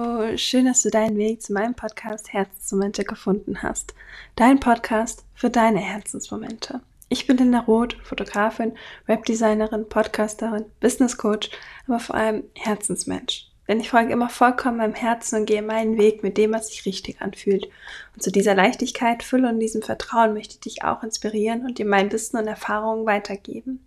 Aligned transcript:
Oh, 0.00 0.36
schön, 0.36 0.66
dass 0.66 0.82
du 0.82 0.90
deinen 0.90 1.16
Weg 1.16 1.42
zu 1.42 1.52
meinem 1.52 1.74
Podcast 1.74 2.32
Herzensmomente 2.32 3.02
gefunden 3.02 3.64
hast. 3.64 3.94
Dein 4.36 4.60
Podcast 4.60 5.24
für 5.34 5.50
deine 5.50 5.80
Herzensmomente. 5.80 6.80
Ich 7.08 7.26
bin 7.26 7.36
Linda 7.36 7.58
Roth, 7.58 7.96
Fotografin, 8.04 8.76
Webdesignerin, 9.06 9.88
Podcasterin, 9.88 10.66
Business 10.78 11.16
Coach, 11.16 11.50
aber 11.88 11.98
vor 11.98 12.14
allem 12.14 12.44
Herzensmensch. 12.54 13.50
Denn 13.66 13.80
ich 13.80 13.90
folge 13.90 14.12
immer 14.12 14.28
vollkommen 14.28 14.76
meinem 14.76 14.94
Herzen 14.94 15.40
und 15.40 15.46
gehe 15.46 15.62
meinen 15.62 15.98
Weg 15.98 16.22
mit 16.22 16.38
dem, 16.38 16.52
was 16.52 16.68
sich 16.68 16.86
richtig 16.86 17.20
anfühlt. 17.20 17.68
Und 18.14 18.22
zu 18.22 18.30
dieser 18.30 18.54
Leichtigkeit, 18.54 19.24
Fülle 19.24 19.48
und 19.48 19.58
diesem 19.58 19.82
Vertrauen 19.82 20.32
möchte 20.32 20.54
ich 20.54 20.60
dich 20.60 20.84
auch 20.84 21.02
inspirieren 21.02 21.66
und 21.66 21.78
dir 21.78 21.86
mein 21.86 22.12
Wissen 22.12 22.36
und 22.36 22.46
Erfahrungen 22.46 23.04
weitergeben. 23.04 23.82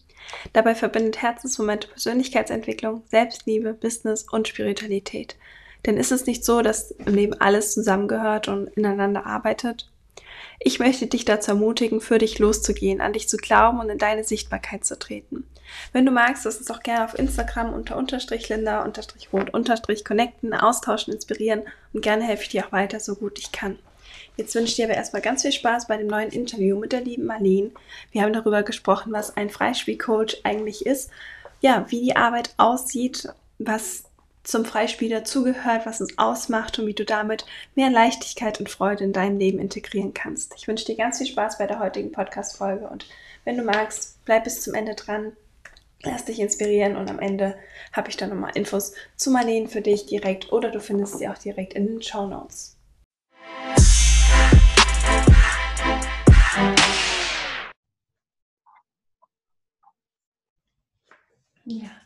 Dabei 0.52 0.75
verbindet 0.75 1.21
Herzensmomente 1.21 1.88
Persönlichkeitsentwicklung, 1.88 3.04
Selbstliebe, 3.09 3.73
Business 3.73 4.25
und 4.30 4.50
Spiritualität. 4.50 5.38
Denn 5.86 5.98
ist 5.98 6.11
es 6.11 6.25
nicht 6.25 6.46
so, 6.46 6.61
dass 6.61 6.92
im 6.92 7.15
Leben 7.15 7.33
alles 7.33 7.74
zusammengehört 7.74 8.47
und 8.47 8.68
ineinander 8.75 9.25
arbeitet? 9.25 9.89
Ich 10.60 10.79
möchte 10.79 11.07
dich 11.07 11.25
dazu 11.25 11.51
ermutigen, 11.51 12.01
für 12.01 12.19
dich 12.19 12.38
loszugehen, 12.38 13.01
an 13.01 13.14
dich 13.14 13.28
zu 13.28 13.38
glauben 13.38 13.79
und 13.79 13.89
in 13.89 13.97
deine 13.97 14.24
Sichtbarkeit 14.24 14.86
zu 14.86 14.97
treten. 14.97 15.43
Wenn 15.91 16.05
du 16.05 16.11
magst, 16.11 16.46
lass 16.46 16.57
uns 16.57 16.69
auch 16.69 16.83
gerne 16.83 17.05
auf 17.05 17.18
Instagram 17.18 17.74
unter 17.74 17.97
unterstrich 17.97 18.50
Linda 18.50 18.83
unterstrich 18.83 19.29
rot 19.33 19.54
unterstrich 19.54 20.05
connecten, 20.05 20.54
austauschen, 20.54 21.14
inspirieren 21.14 21.64
und 21.93 22.02
gerne 22.02 22.24
helfe 22.24 22.43
ich 22.43 22.50
dir 22.50 22.66
auch 22.66 22.71
weiter, 22.71 23.00
so 23.00 23.16
gut 23.16 23.39
ich 23.39 23.52
kann. 23.52 23.79
Jetzt 24.38 24.54
wünsche 24.55 24.69
ich 24.69 24.75
dir 24.75 24.86
aber 24.86 24.96
erstmal 24.96 25.21
ganz 25.21 25.41
viel 25.41 25.52
Spaß 25.52 25.88
bei 25.88 25.97
dem 25.97 26.07
neuen 26.07 26.29
Interview 26.29 26.77
mit 26.77 26.91
der 26.91 27.02
lieben 27.02 27.25
Marlene. 27.25 27.71
Wir 28.11 28.21
haben 28.21 28.33
darüber 28.33 28.63
gesprochen, 28.63 29.11
was 29.13 29.36
ein 29.38 29.50
Freispielcoach 29.50 30.41
eigentlich 30.43 30.86
ist, 30.86 31.10
ja, 31.61 31.86
wie 31.89 32.02
die 32.02 32.16
Arbeit 32.16 32.53
aussieht, 32.58 33.30
was 33.59 34.03
zum 34.44 34.66
Freispiel 34.66 35.09
dazugehört, 35.09 35.86
was 35.86 36.02
es 36.02 36.17
ausmacht 36.17 36.80
und 36.80 36.88
wie 36.88 36.94
du 36.94 37.05
damit 37.05 37.45
mehr 37.75 37.89
Leichtigkeit 37.89 38.59
und 38.59 38.69
Freude 38.69 39.03
in 39.03 39.13
dein 39.13 39.39
Leben 39.39 39.59
integrieren 39.59 40.13
kannst. 40.13 40.53
Ich 40.57 40.67
wünsche 40.67 40.85
dir 40.85 40.95
ganz 40.95 41.17
viel 41.19 41.27
Spaß 41.27 41.57
bei 41.57 41.67
der 41.67 41.79
heutigen 41.79 42.11
Podcast-Folge 42.11 42.88
und 42.88 43.07
wenn 43.43 43.57
du 43.57 43.63
magst, 43.63 44.23
bleib 44.25 44.43
bis 44.43 44.61
zum 44.61 44.73
Ende 44.73 44.95
dran, 44.95 45.33
lass 46.03 46.25
dich 46.25 46.39
inspirieren 46.39 46.95
und 46.95 47.09
am 47.09 47.19
Ende 47.19 47.55
habe 47.93 48.09
ich 48.09 48.17
dann 48.17 48.29
nochmal 48.29 48.51
Infos 48.55 48.93
zu 49.16 49.31
Marlene 49.31 49.67
für 49.67 49.81
dich 49.81 50.05
direkt 50.05 50.51
oder 50.51 50.71
du 50.71 50.79
findest 50.79 51.19
sie 51.19 51.27
auch 51.27 51.38
direkt 51.38 51.73
in 51.73 51.88
den 51.88 52.01
Show 52.01 52.27
Notes. 52.27 52.77
Ja. 61.66 62.00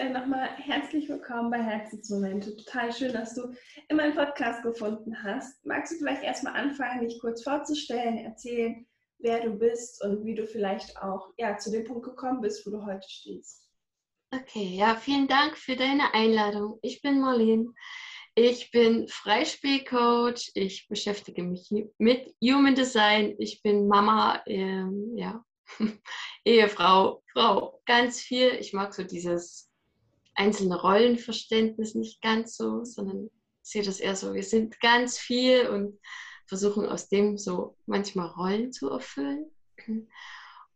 Dann 0.00 0.14
nochmal 0.14 0.48
herzlich 0.56 1.10
willkommen 1.10 1.50
bei 1.50 1.62
Herzensmomente. 1.62 2.56
Total 2.56 2.90
schön, 2.90 3.12
dass 3.12 3.34
du 3.34 3.52
in 3.90 3.98
meinen 3.98 4.14
Podcast 4.14 4.62
gefunden 4.62 5.22
hast. 5.22 5.62
Magst 5.66 5.92
du 5.92 5.98
vielleicht 5.98 6.22
erstmal 6.22 6.54
anfangen, 6.54 7.06
dich 7.06 7.20
kurz 7.20 7.42
vorzustellen, 7.42 8.16
erzählen, 8.16 8.86
wer 9.18 9.42
du 9.42 9.50
bist 9.50 10.02
und 10.02 10.24
wie 10.24 10.34
du 10.34 10.46
vielleicht 10.46 10.96
auch 11.02 11.34
ja, 11.36 11.58
zu 11.58 11.70
dem 11.70 11.84
Punkt 11.84 12.06
gekommen 12.06 12.40
bist, 12.40 12.66
wo 12.66 12.70
du 12.70 12.86
heute 12.86 13.06
stehst? 13.06 13.68
Okay, 14.34 14.74
ja, 14.74 14.94
vielen 14.94 15.28
Dank 15.28 15.58
für 15.58 15.76
deine 15.76 16.14
Einladung. 16.14 16.78
Ich 16.80 17.02
bin 17.02 17.20
Marlene. 17.20 17.74
Ich 18.34 18.70
bin 18.70 19.06
Freispielcoach. 19.06 20.52
Ich 20.54 20.88
beschäftige 20.88 21.42
mich 21.42 21.70
mit 21.98 22.34
Human 22.42 22.74
Design. 22.74 23.34
Ich 23.38 23.60
bin 23.60 23.86
Mama, 23.86 24.42
ähm, 24.46 25.12
ja, 25.18 25.44
Ehefrau, 26.46 27.22
Frau, 27.34 27.82
ganz 27.84 28.18
viel. 28.18 28.54
Ich 28.58 28.72
mag 28.72 28.94
so 28.94 29.04
dieses 29.04 29.69
einzelne 30.34 30.80
Rollenverständnis 30.80 31.94
nicht 31.94 32.22
ganz 32.22 32.56
so, 32.56 32.84
sondern 32.84 33.30
sehe 33.62 33.82
das 33.82 34.00
eher 34.00 34.16
so, 34.16 34.34
wir 34.34 34.42
sind 34.42 34.80
ganz 34.80 35.18
viel 35.18 35.68
und 35.68 35.98
versuchen 36.46 36.86
aus 36.86 37.08
dem 37.08 37.38
so 37.38 37.76
manchmal 37.86 38.28
Rollen 38.28 38.72
zu 38.72 38.90
erfüllen. 38.90 39.50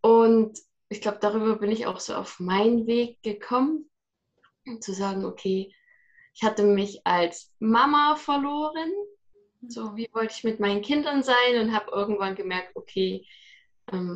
Und 0.01 0.59
ich 0.89 1.01
glaube, 1.01 1.19
darüber 1.21 1.56
bin 1.56 1.71
ich 1.71 1.87
auch 1.87 1.99
so 1.99 2.15
auf 2.15 2.39
meinen 2.41 2.87
Weg 2.87 3.23
gekommen, 3.23 3.91
zu 4.81 4.93
sagen, 4.93 5.25
okay, 5.25 5.75
ich 6.34 6.43
hatte 6.43 6.65
mich 6.65 7.06
als 7.06 7.53
Mama 7.59 8.17
verloren. 8.17 8.93
So, 9.69 9.97
wie 9.97 10.09
wollte 10.12 10.34
ich 10.37 10.45
mit 10.45 10.61
meinen 10.61 10.83
Kindern 10.83 11.23
sein 11.23 11.61
und 11.61 11.75
habe 11.75 11.91
irgendwann 11.91 12.34
gemerkt, 12.34 12.77
okay, 12.77 13.27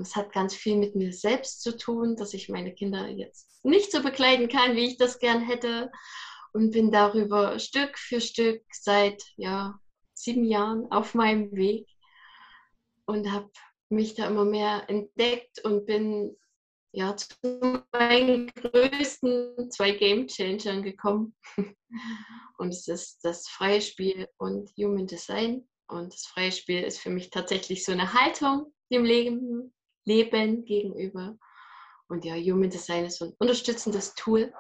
es 0.00 0.16
hat 0.16 0.32
ganz 0.32 0.54
viel 0.54 0.76
mit 0.76 0.94
mir 0.94 1.12
selbst 1.12 1.62
zu 1.62 1.76
tun, 1.76 2.16
dass 2.16 2.34
ich 2.34 2.48
meine 2.48 2.74
Kinder 2.74 3.08
jetzt 3.08 3.64
nicht 3.64 3.92
so 3.92 4.02
bekleiden 4.02 4.48
kann, 4.48 4.76
wie 4.76 4.86
ich 4.86 4.96
das 4.96 5.18
gern 5.18 5.40
hätte. 5.40 5.90
Und 6.52 6.70
bin 6.70 6.90
darüber 6.90 7.58
Stück 7.58 7.98
für 7.98 8.20
Stück 8.20 8.62
seit 8.72 9.22
ja, 9.36 9.78
sieben 10.14 10.44
Jahren 10.44 10.90
auf 10.90 11.14
meinem 11.14 11.54
Weg 11.54 11.86
und 13.04 13.30
habe 13.30 13.50
mich 13.90 14.14
da 14.14 14.26
immer 14.26 14.44
mehr 14.44 14.88
entdeckt 14.88 15.62
und 15.64 15.86
bin 15.86 16.36
ja 16.92 17.16
zu 17.16 17.28
meinen 17.92 18.48
größten 18.48 19.70
zwei 19.70 19.92
Game 19.92 20.26
Changern 20.26 20.82
gekommen. 20.82 21.34
Und 22.58 22.70
es 22.70 22.88
ist 22.88 23.24
das 23.24 23.48
freie 23.48 23.80
Spiel 23.80 24.28
und 24.36 24.70
Human 24.76 25.06
Design. 25.06 25.68
Und 25.86 26.12
das 26.12 26.26
freie 26.26 26.50
Spiel 26.50 26.82
ist 26.82 26.98
für 26.98 27.08
mich 27.08 27.30
tatsächlich 27.30 27.84
so 27.84 27.92
eine 27.92 28.12
Haltung, 28.12 28.74
dem 28.91 29.04
Leben, 29.04 29.75
Leben 30.04 30.65
gegenüber. 30.65 31.38
Und 32.09 32.25
ja, 32.25 32.34
Human 32.34 32.71
Design 32.71 33.04
ist 33.04 33.19
so 33.19 33.26
ein 33.26 33.34
unterstützendes 33.38 34.15
Tool. 34.15 34.53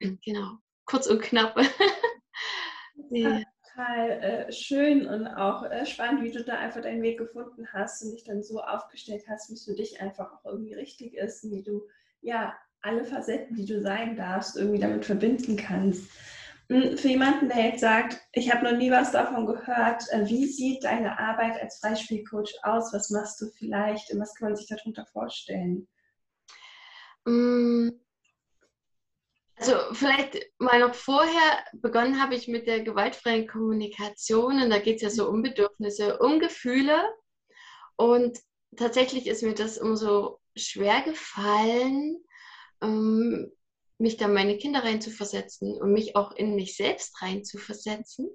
Genau, 0.24 0.58
kurz 0.84 1.08
und 1.08 1.20
knapp. 1.20 1.58
ja. 3.10 3.42
Total 3.74 4.10
äh, 4.10 4.52
schön 4.52 5.08
und 5.08 5.26
auch 5.26 5.64
äh, 5.64 5.84
spannend, 5.86 6.22
wie 6.22 6.30
du 6.30 6.44
da 6.44 6.54
einfach 6.54 6.82
deinen 6.82 7.02
Weg 7.02 7.18
gefunden 7.18 7.66
hast 7.72 8.04
und 8.04 8.12
dich 8.12 8.22
dann 8.22 8.44
so 8.44 8.60
aufgestellt 8.60 9.24
hast, 9.28 9.50
wie 9.50 9.54
es 9.54 9.64
für 9.64 9.74
dich 9.74 10.00
einfach 10.00 10.32
auch 10.32 10.44
irgendwie 10.44 10.74
richtig 10.74 11.14
ist 11.14 11.42
und 11.42 11.50
wie 11.50 11.64
du 11.64 11.82
ja 12.20 12.56
alle 12.80 13.04
Facetten, 13.04 13.56
die 13.56 13.66
du 13.66 13.80
sein 13.80 14.14
darfst, 14.16 14.56
irgendwie 14.56 14.78
damit 14.78 15.04
verbinden 15.04 15.56
kannst. 15.56 16.08
Hm, 16.70 16.98
für 16.98 17.08
jemanden, 17.08 17.48
der 17.48 17.66
jetzt 17.66 17.80
sagt, 17.80 18.20
ich 18.32 18.52
habe 18.52 18.64
noch 18.64 18.76
nie 18.76 18.90
was 18.90 19.12
davon 19.12 19.46
gehört, 19.46 20.02
äh, 20.10 20.26
wie 20.26 20.46
sieht 20.46 20.84
deine 20.84 21.18
Arbeit 21.18 21.60
als 21.60 21.78
Freispielcoach 21.78 22.52
aus? 22.62 22.92
Was 22.92 23.10
machst 23.10 23.40
du 23.40 23.46
vielleicht 23.56 24.12
und 24.12 24.20
was 24.20 24.34
kann 24.34 24.48
man 24.48 24.56
sich 24.56 24.68
darunter 24.68 25.06
vorstellen? 25.06 25.88
Hm, 27.26 27.98
also 29.60 29.74
vielleicht 29.92 30.38
mal 30.58 30.78
noch 30.78 30.94
vorher 30.94 31.64
begonnen 31.72 32.22
habe 32.22 32.36
ich 32.36 32.46
mit 32.46 32.68
der 32.68 32.80
gewaltfreien 32.80 33.48
Kommunikation 33.48 34.62
und 34.62 34.70
da 34.70 34.78
geht 34.78 34.96
es 34.96 35.02
ja 35.02 35.10
so 35.10 35.28
um 35.28 35.42
Bedürfnisse, 35.42 36.18
um 36.18 36.38
Gefühle 36.38 36.96
und 37.96 38.38
tatsächlich 38.76 39.26
ist 39.26 39.42
mir 39.42 39.54
das 39.54 39.76
immer 39.76 39.96
so 39.96 40.38
schwer 40.56 41.02
gefallen, 41.02 42.22
ähm, 42.82 43.50
mich 43.98 44.16
da 44.16 44.28
meine 44.28 44.56
Kinder 44.56 44.84
reinzuversetzen 44.84 45.74
und 45.76 45.92
mich 45.92 46.16
auch 46.16 46.32
in 46.32 46.54
mich 46.54 46.76
selbst 46.76 47.20
reinzuversetzen. 47.20 48.28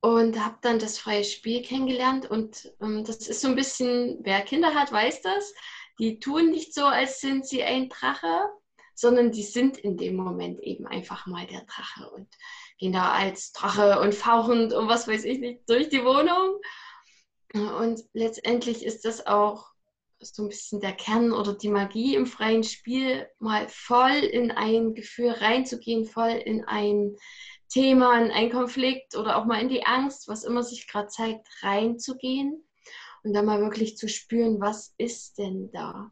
Und 0.00 0.44
habe 0.44 0.58
dann 0.62 0.78
das 0.78 0.98
freie 0.98 1.24
Spiel 1.24 1.62
kennengelernt 1.62 2.30
und 2.30 2.72
ähm, 2.80 3.02
das 3.04 3.26
ist 3.28 3.40
so 3.40 3.48
ein 3.48 3.56
bisschen, 3.56 4.18
wer 4.22 4.42
Kinder 4.42 4.72
hat, 4.74 4.92
weiß 4.92 5.22
das. 5.22 5.52
Die 5.98 6.20
tun 6.20 6.50
nicht 6.50 6.72
so, 6.72 6.84
als 6.84 7.20
sind 7.20 7.44
sie 7.44 7.64
ein 7.64 7.88
Drache, 7.88 8.48
sondern 8.94 9.32
die 9.32 9.42
sind 9.42 9.76
in 9.76 9.96
dem 9.96 10.14
Moment 10.14 10.60
eben 10.60 10.86
einfach 10.86 11.26
mal 11.26 11.46
der 11.48 11.64
Drache 11.64 12.10
und 12.10 12.28
gehen 12.78 12.92
da 12.92 13.12
als 13.12 13.52
Drache 13.52 14.00
und 14.00 14.14
fauchend 14.14 14.72
und 14.72 14.88
was 14.88 15.08
weiß 15.08 15.24
ich 15.24 15.40
nicht 15.40 15.68
durch 15.68 15.88
die 15.88 16.04
Wohnung. 16.04 16.60
Und 17.54 18.04
letztendlich 18.12 18.84
ist 18.84 19.04
das 19.04 19.26
auch 19.26 19.70
so 20.20 20.42
ein 20.42 20.48
bisschen 20.48 20.80
der 20.80 20.92
Kern 20.92 21.32
oder 21.32 21.54
die 21.54 21.68
Magie 21.68 22.14
im 22.14 22.26
freien 22.26 22.64
Spiel, 22.64 23.28
mal 23.38 23.68
voll 23.68 24.10
in 24.10 24.50
ein 24.50 24.94
Gefühl 24.94 25.30
reinzugehen, 25.30 26.06
voll 26.06 26.30
in 26.30 26.64
ein 26.64 27.16
Thema, 27.68 28.20
in 28.20 28.30
einen 28.30 28.50
Konflikt 28.50 29.16
oder 29.16 29.36
auch 29.36 29.44
mal 29.44 29.60
in 29.60 29.68
die 29.68 29.86
Angst, 29.86 30.28
was 30.28 30.44
immer 30.44 30.62
sich 30.62 30.88
gerade 30.88 31.08
zeigt, 31.08 31.46
reinzugehen 31.62 32.64
und 33.22 33.32
dann 33.32 33.44
mal 33.44 33.60
wirklich 33.60 33.96
zu 33.96 34.08
spüren, 34.08 34.60
was 34.60 34.94
ist 34.98 35.38
denn 35.38 35.70
da? 35.72 36.10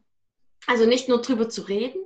Also 0.67 0.85
nicht 0.85 1.09
nur 1.09 1.21
drüber 1.21 1.49
zu 1.49 1.63
reden, 1.63 2.01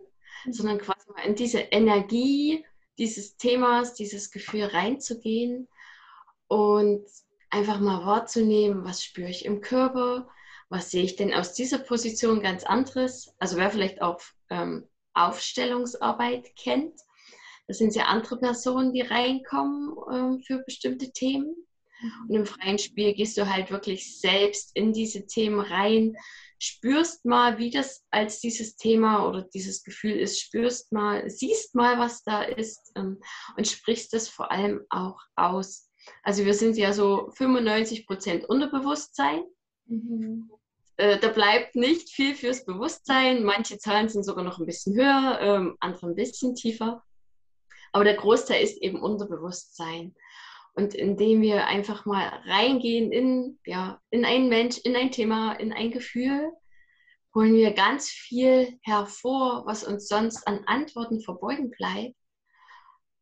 mhm. 0.45 0.53
sondern 0.53 0.77
quasi 0.79 1.09
mal 1.11 1.25
in 1.25 1.35
diese 1.35 1.59
Energie 1.59 2.65
dieses 2.97 3.37
Themas, 3.37 3.93
dieses 3.93 4.31
Gefühl 4.31 4.65
reinzugehen 4.65 5.67
und 6.47 7.05
einfach 7.49 7.79
mal 7.79 8.05
wahrzunehmen, 8.05 8.85
was 8.85 9.03
spüre 9.03 9.29
ich 9.29 9.45
im 9.45 9.61
Körper, 9.61 10.29
was 10.71 10.89
sehe 10.89 11.03
ich 11.03 11.17
denn 11.17 11.33
aus 11.33 11.53
dieser 11.53 11.79
Position 11.79 12.41
ganz 12.41 12.63
anderes? 12.63 13.35
Also 13.39 13.57
wer 13.57 13.69
vielleicht 13.69 14.01
auch 14.01 14.21
ähm, 14.49 14.87
Aufstellungsarbeit 15.13 16.55
kennt, 16.55 16.97
das 17.67 17.77
sind 17.77 17.93
ja 17.93 18.05
andere 18.05 18.39
Personen, 18.39 18.93
die 18.93 19.01
reinkommen 19.01 19.93
ähm, 20.11 20.39
für 20.39 20.63
bestimmte 20.63 21.11
Themen. 21.11 21.55
Mhm. 22.01 22.11
Und 22.29 22.35
im 22.35 22.45
freien 22.45 22.79
Spiel 22.79 23.13
gehst 23.13 23.37
du 23.37 23.53
halt 23.53 23.69
wirklich 23.69 24.17
selbst 24.19 24.71
in 24.73 24.93
diese 24.93 25.27
Themen 25.27 25.59
rein, 25.59 26.15
spürst 26.57 27.25
mal, 27.25 27.57
wie 27.57 27.69
das 27.69 28.05
als 28.09 28.39
dieses 28.39 28.77
Thema 28.77 29.27
oder 29.27 29.41
dieses 29.41 29.83
Gefühl 29.83 30.17
ist, 30.17 30.39
spürst 30.39 30.93
mal, 30.93 31.29
siehst 31.29 31.75
mal, 31.75 31.99
was 31.99 32.23
da 32.23 32.43
ist 32.43 32.93
ähm, 32.95 33.19
und 33.57 33.67
sprichst 33.67 34.13
es 34.13 34.29
vor 34.29 34.51
allem 34.51 34.85
auch 34.89 35.19
aus. 35.35 35.89
Also 36.23 36.45
wir 36.45 36.53
sind 36.53 36.77
ja 36.77 36.93
so 36.93 37.29
95 37.35 38.07
Prozent 38.07 38.45
Unterbewusstsein. 38.45 39.43
Mhm. 39.85 40.49
Äh, 41.01 41.17
da 41.17 41.29
bleibt 41.29 41.75
nicht 41.75 42.11
viel 42.11 42.35
fürs 42.35 42.63
Bewusstsein. 42.63 43.43
Manche 43.43 43.79
Zahlen 43.79 44.07
sind 44.07 44.23
sogar 44.23 44.43
noch 44.43 44.59
ein 44.59 44.67
bisschen 44.67 44.95
höher, 44.95 45.39
ähm, 45.41 45.75
andere 45.79 46.05
ein 46.05 46.15
bisschen 46.15 46.53
tiefer. 46.53 47.03
Aber 47.91 48.03
der 48.03 48.13
Großteil 48.13 48.63
ist 48.63 48.77
eben 48.77 49.01
Unterbewusstsein. 49.01 50.13
Und 50.75 50.93
indem 50.93 51.41
wir 51.41 51.65
einfach 51.65 52.05
mal 52.05 52.27
reingehen 52.45 53.11
in, 53.11 53.59
ja, 53.65 53.99
in 54.11 54.25
einen 54.25 54.47
Mensch, 54.47 54.77
in 54.77 54.95
ein 54.95 55.09
Thema, 55.09 55.53
in 55.53 55.73
ein 55.73 55.89
Gefühl, 55.89 56.51
holen 57.33 57.55
wir 57.55 57.73
ganz 57.73 58.09
viel 58.09 58.77
hervor, 58.83 59.63
was 59.65 59.83
uns 59.83 60.07
sonst 60.07 60.47
an 60.47 60.65
Antworten 60.67 61.19
verborgen 61.19 61.71
bleibt. 61.71 62.15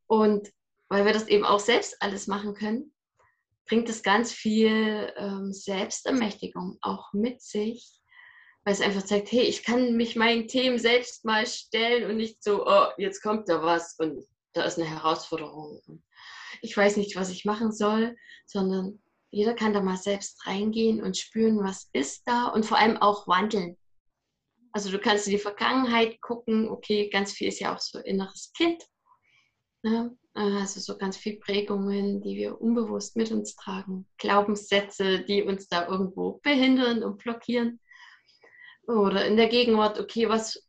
Und 0.06 0.52
weil 0.90 1.06
wir 1.06 1.14
das 1.14 1.30
eben 1.30 1.46
auch 1.46 1.62
selbst 1.62 1.96
alles 2.02 2.28
machen 2.28 2.56
können, 2.56 2.94
bringt 3.70 3.88
es 3.88 4.02
ganz 4.02 4.34
viel 4.34 5.14
ähm, 5.16 5.54
Selbstermächtigung 5.54 6.80
auch 6.82 7.14
mit 7.14 7.42
sich, 7.42 8.02
weil 8.66 8.74
es 8.74 8.82
einfach 8.82 9.04
zeigt, 9.04 9.32
hey, 9.32 9.44
ich 9.44 9.64
kann 9.64 9.96
mich 9.96 10.16
meinen 10.16 10.48
Themen 10.48 10.80
selbst 10.80 11.24
mal 11.24 11.46
stellen 11.46 12.10
und 12.10 12.18
nicht 12.18 12.44
so, 12.44 12.66
oh, 12.68 12.88
jetzt 12.98 13.22
kommt 13.22 13.48
da 13.48 13.62
was 13.62 13.96
und 14.00 14.26
da 14.54 14.64
ist 14.64 14.80
eine 14.80 14.90
Herausforderung. 14.90 16.04
Ich 16.62 16.76
weiß 16.76 16.98
nicht, 16.98 17.16
was 17.16 17.30
ich 17.30 17.46
machen 17.46 17.72
soll, 17.72 18.18
sondern 18.48 19.00
jeder 19.30 19.54
kann 19.54 19.74
da 19.74 19.82
mal 19.82 19.98
selbst 19.98 20.46
reingehen 20.48 21.04
und 21.04 21.16
spüren, 21.16 21.64
was 21.64 21.90
ist 21.94 22.24
da 22.26 22.48
und 22.48 22.66
vor 22.66 22.80
allem 22.80 22.98
auch 22.98 23.28
wandeln. 23.28 23.78
Also 24.72 24.90
du 24.90 24.98
kannst 24.98 25.28
in 25.28 25.34
die 25.34 25.40
Vergangenheit 25.40 26.20
gucken, 26.22 26.70
okay, 26.70 27.10
ganz 27.10 27.34
viel 27.34 27.48
ist 27.48 27.60
ja 27.60 27.76
auch 27.76 27.80
so 27.80 28.00
inneres 28.00 28.52
Kind. 28.58 28.84
Ne? 29.84 30.18
Also 30.34 30.80
so 30.80 30.98
ganz 30.98 31.18
viel 31.18 31.38
Prägungen, 31.38 32.22
die 32.22 32.36
wir 32.36 32.62
unbewusst 32.62 33.16
mit 33.16 33.32
uns 33.32 33.56
tragen. 33.56 34.08
Glaubenssätze, 34.18 35.20
die 35.20 35.44
uns 35.44 35.68
da 35.68 35.88
irgendwo 35.88 36.40
behindern 36.44 37.04
und 37.04 37.18
blockieren. 37.18 37.80
Oder 38.88 39.26
in 39.26 39.38
der 39.38 39.48
Gegenwart, 39.48 40.00
okay, 40.00 40.30
was 40.30 40.66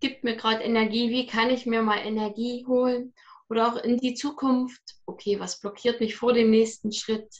gibt 0.00 0.24
mir 0.24 0.36
gerade 0.36 0.62
Energie? 0.62 1.10
Wie 1.10 1.26
kann 1.26 1.50
ich 1.50 1.64
mir 1.66 1.82
mal 1.82 1.98
Energie 1.98 2.64
holen? 2.66 3.14
Oder 3.48 3.68
auch 3.68 3.76
in 3.76 3.98
die 3.98 4.14
Zukunft, 4.14 4.82
okay, 5.06 5.38
was 5.38 5.60
blockiert 5.60 6.00
mich 6.00 6.16
vor 6.16 6.32
dem 6.32 6.50
nächsten 6.50 6.92
Schritt? 6.92 7.32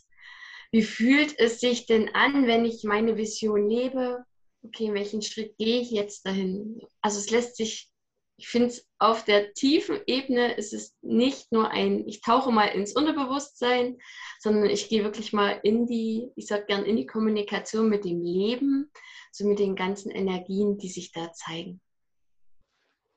Wie 0.70 0.82
fühlt 0.82 1.38
es 1.38 1.60
sich 1.60 1.86
denn 1.86 2.14
an, 2.14 2.46
wenn 2.46 2.64
ich 2.64 2.84
meine 2.84 3.16
Vision 3.16 3.68
lebe? 3.68 4.24
Okay, 4.62 4.92
welchen 4.92 5.22
Schritt 5.22 5.56
gehe 5.56 5.80
ich 5.80 5.90
jetzt 5.90 6.26
dahin? 6.26 6.80
Also 7.00 7.18
es 7.18 7.30
lässt 7.30 7.56
sich 7.56 7.90
ich 8.36 8.48
finde 8.48 8.68
es 8.68 8.88
auf 8.98 9.24
der 9.24 9.52
tiefen 9.52 10.00
Ebene 10.06 10.54
ist 10.54 10.72
es 10.72 10.96
nicht 11.02 11.52
nur 11.52 11.70
ein, 11.70 12.06
ich 12.08 12.20
tauche 12.20 12.50
mal 12.50 12.66
ins 12.66 12.94
Unterbewusstsein, 12.94 13.98
sondern 14.40 14.68
ich 14.68 14.88
gehe 14.88 15.04
wirklich 15.04 15.32
mal 15.32 15.60
in 15.62 15.86
die, 15.86 16.30
ich 16.34 16.46
sage 16.46 16.66
gern, 16.66 16.84
in 16.84 16.96
die 16.96 17.06
Kommunikation 17.06 17.88
mit 17.88 18.04
dem 18.04 18.22
Leben, 18.22 18.90
so 19.30 19.46
mit 19.46 19.58
den 19.58 19.76
ganzen 19.76 20.10
Energien, 20.10 20.78
die 20.78 20.88
sich 20.88 21.12
da 21.12 21.32
zeigen. 21.32 21.80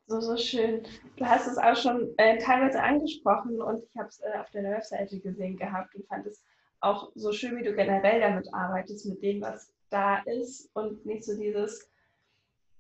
So, 0.06 0.22
so 0.22 0.38
schön. 0.38 0.84
Du 1.18 1.26
hast 1.26 1.48
es 1.48 1.58
auch 1.58 1.76
schon 1.76 2.14
äh, 2.18 2.38
teilweise 2.38 2.82
angesprochen 2.82 3.62
und 3.62 3.84
ich 3.84 3.98
habe 3.98 4.08
es 4.08 4.22
äh, 4.22 4.38
auf 4.40 4.50
deiner 4.52 4.72
Webseite 4.72 5.20
gesehen 5.20 5.58
gehabt 5.58 5.96
und 5.96 6.08
fand 6.08 6.26
es 6.28 6.46
auch 6.80 7.12
so 7.16 7.34
schön, 7.34 7.58
wie 7.58 7.64
du 7.64 7.76
generell 7.76 8.22
damit 8.22 8.48
arbeitest, 8.54 9.06
mit 9.08 9.22
dem, 9.22 9.42
was 9.42 9.74
da 9.90 10.20
ist 10.20 10.70
und 10.74 11.06
nicht 11.06 11.26
so 11.26 11.36
dieses, 11.36 11.90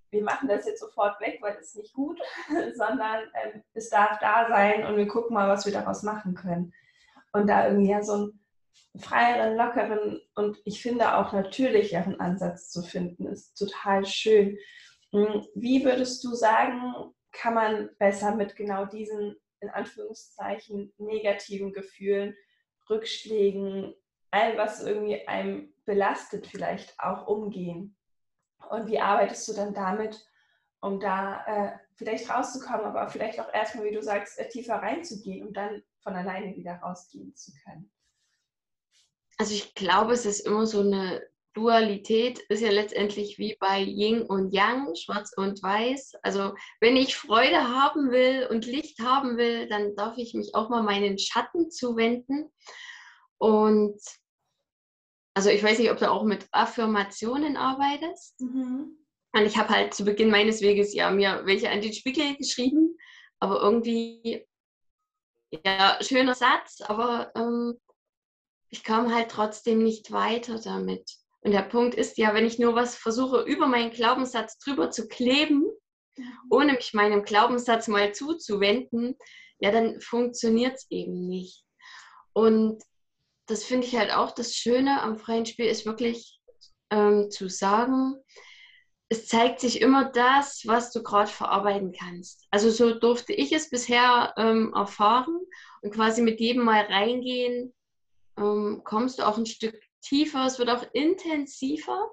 wir 0.09 0.24
machen 0.24 0.48
das 0.48 0.65
jetzt 0.65 0.80
sofort 0.80 1.19
weg, 1.19 1.39
weil 1.42 1.57
es 1.59 1.75
nicht 1.75 1.94
gut, 1.94 2.19
sondern 2.75 3.24
ähm, 3.44 3.63
es 3.74 3.89
darf 3.89 4.19
da 4.19 4.48
sein 4.48 4.86
und 4.86 4.98
wir 4.98 5.07
gucken 5.07 5.33
mal, 5.33 5.50
was 5.50 5.65
wir 5.65 5.74
daraus 5.74 6.04
machen 6.04 6.36
können. 6.36 6.74
Und 7.33 7.48
da 7.48 7.68
irgendwie 7.68 7.92
ja 7.92 8.01
so 8.01 8.13
einen 8.13 8.39
freieren, 9.00 9.57
lockeren 9.57 10.21
und 10.36 10.59
ich 10.65 10.81
finde 10.81 11.15
auch 11.15 11.33
natürlicheren 11.33 12.19
Ansatz 12.19 12.69
zu 12.69 12.81
finden, 12.81 13.27
ist 13.27 13.56
total 13.56 14.06
schön. 14.06 14.57
Hm, 15.12 15.45
wie 15.56 15.83
würdest 15.83 16.24
du 16.24 16.33
sagen, 16.33 16.94
kann 17.31 17.54
man 17.54 17.89
besser 18.00 18.36
mit 18.36 18.56
genau 18.56 18.86
diesen, 18.86 19.36
in 19.59 19.69
Anführungszeichen, 19.69 20.94
negativen 20.98 21.74
Gefühlen, 21.74 22.36
Rückschlägen, 22.89 23.94
all 24.31 24.57
was 24.57 24.83
irgendwie 24.83 25.27
einem 25.27 25.74
belastet, 25.86 26.48
vielleicht 26.48 26.95
auch 27.00 27.27
umgehen? 27.27 27.97
Und 28.69 28.88
wie 28.88 29.00
arbeitest 29.00 29.48
du 29.48 29.54
dann 29.54 29.74
damit, 29.74 30.25
um 30.81 31.00
da 31.00 31.45
äh, 31.45 31.77
vielleicht 31.95 32.30
rauszukommen, 32.30 32.86
aber 32.86 33.07
vielleicht 33.09 33.39
auch 33.39 33.54
erstmal, 33.54 33.86
wie 33.86 33.94
du 33.94 34.01
sagst, 34.01 34.38
äh, 34.39 34.48
tiefer 34.50 34.75
reinzugehen 34.75 35.48
und 35.48 35.56
dann 35.56 35.83
von 36.01 36.15
alleine 36.15 36.56
wieder 36.56 36.75
rausgehen 36.75 37.36
zu 37.36 37.51
können? 37.63 37.92
Also 39.38 39.54
ich 39.54 39.75
glaube, 39.75 40.13
es 40.13 40.25
ist 40.25 40.42
immer 40.42 40.65
so 40.65 40.81
eine 40.81 41.21
Dualität, 41.54 42.39
ist 42.50 42.62
ja 42.62 42.69
letztendlich 42.69 43.39
wie 43.39 43.57
bei 43.59 43.81
Yin 43.81 44.21
und 44.21 44.54
Yang, 44.54 44.95
Schwarz 44.95 45.33
und 45.36 45.62
Weiß. 45.63 46.13
Also 46.21 46.54
wenn 46.80 46.95
ich 46.95 47.15
Freude 47.15 47.68
haben 47.68 48.12
will 48.12 48.48
und 48.51 48.65
Licht 48.65 49.00
haben 49.00 49.38
will, 49.38 49.68
dann 49.68 49.95
darf 49.95 50.18
ich 50.18 50.36
mich 50.36 50.54
auch 50.54 50.69
mal 50.69 50.83
meinen 50.83 51.18
Schatten 51.18 51.71
zuwenden. 51.71 52.51
Und 53.39 54.00
also 55.38 55.51
ich 55.51 55.62
weiß 55.62 55.78
nicht, 55.78 55.92
ob 55.92 56.00
du 56.00 56.10
auch 56.10 56.24
mit 56.24 56.48
Affirmationen 56.51 57.57
arbeitest. 57.57 58.42
Mhm. 58.42 58.98
Und 59.34 59.45
ich 59.45 59.56
habe 59.56 59.69
halt 59.69 59.94
zu 59.94 60.04
Beginn 60.04 60.31
meines 60.31 60.62
Weges 60.62 60.95
ja 60.95 61.12
mir 61.12 61.44
welche 61.45 61.69
an 61.69 61.80
den 61.80 61.94
Spiegel 61.94 62.36
geschrieben, 62.38 62.98
aber 63.39 63.62
irgendwie, 63.62 64.48
ja, 65.63 66.00
schöner 66.01 66.34
Satz, 66.34 66.81
aber 66.81 67.31
ähm, 67.36 67.80
ich 68.69 68.84
kam 68.84 69.13
halt 69.13 69.30
trotzdem 69.30 69.84
nicht 69.84 70.12
weiter 70.12 70.60
damit. 70.60 71.07
Und 71.42 71.51
der 71.51 71.62
Punkt 71.62 71.94
ist 71.94 72.18
ja, 72.18 72.33
wenn 72.33 72.48
ich 72.48 72.57
nur 72.57 72.74
was 72.74 72.95
versuche, 72.95 73.44
über 73.44 73.68
meinen 73.68 73.92
Glaubenssatz 73.92 74.57
drüber 74.57 74.90
zu 74.90 75.07
kleben, 75.07 75.68
mhm. 76.18 76.33
ohne 76.50 76.74
mich 76.74 76.95
meinem 76.95 77.22
Glaubenssatz 77.22 77.88
mal 77.88 78.12
zuzuwenden, 78.12 79.16
ja, 79.60 79.69
dann 79.69 80.01
funktioniert 80.01 80.78
es 80.78 80.88
eben 80.90 81.28
nicht. 81.28 81.63
Und 82.33 82.81
das 83.48 83.64
finde 83.64 83.88
ich 83.88 83.96
halt 83.96 84.12
auch 84.12 84.32
das 84.32 84.56
Schöne 84.56 85.02
am 85.02 85.18
freien 85.18 85.46
Spiel, 85.46 85.66
ist 85.66 85.86
wirklich 85.86 86.40
ähm, 86.92 87.30
zu 87.32 87.50
sagen, 87.50 88.16
es 89.10 89.28
zeigt 89.28 89.62
sich 89.62 89.82
immer 89.82 90.12
das, 90.12 90.64
was 90.66 90.92
du 90.92 91.02
gerade 91.02 91.32
verarbeiten 91.32 91.94
kannst. 91.94 92.46
Also 92.52 92.70
so 92.70 92.94
durfte 92.94 93.34
ich 93.34 93.54
es 93.54 93.70
bisher 93.70 94.34
ähm, 94.38 94.74
erfahren 94.76 95.40
und 95.82 95.94
quasi 95.94 96.22
mit 96.22 96.40
jedem 96.42 96.64
Mal 96.64 96.86
reingehen, 96.86 97.74
ähm, 98.38 98.81
kommst 98.83 99.19
du 99.19 99.24
auch 99.24 99.38
ein 99.38 99.45
Stück 99.45 99.80
tiefer, 100.02 100.45
es 100.45 100.60
wird 100.60 100.69
auch 100.69 100.86
intensiver, 100.94 102.12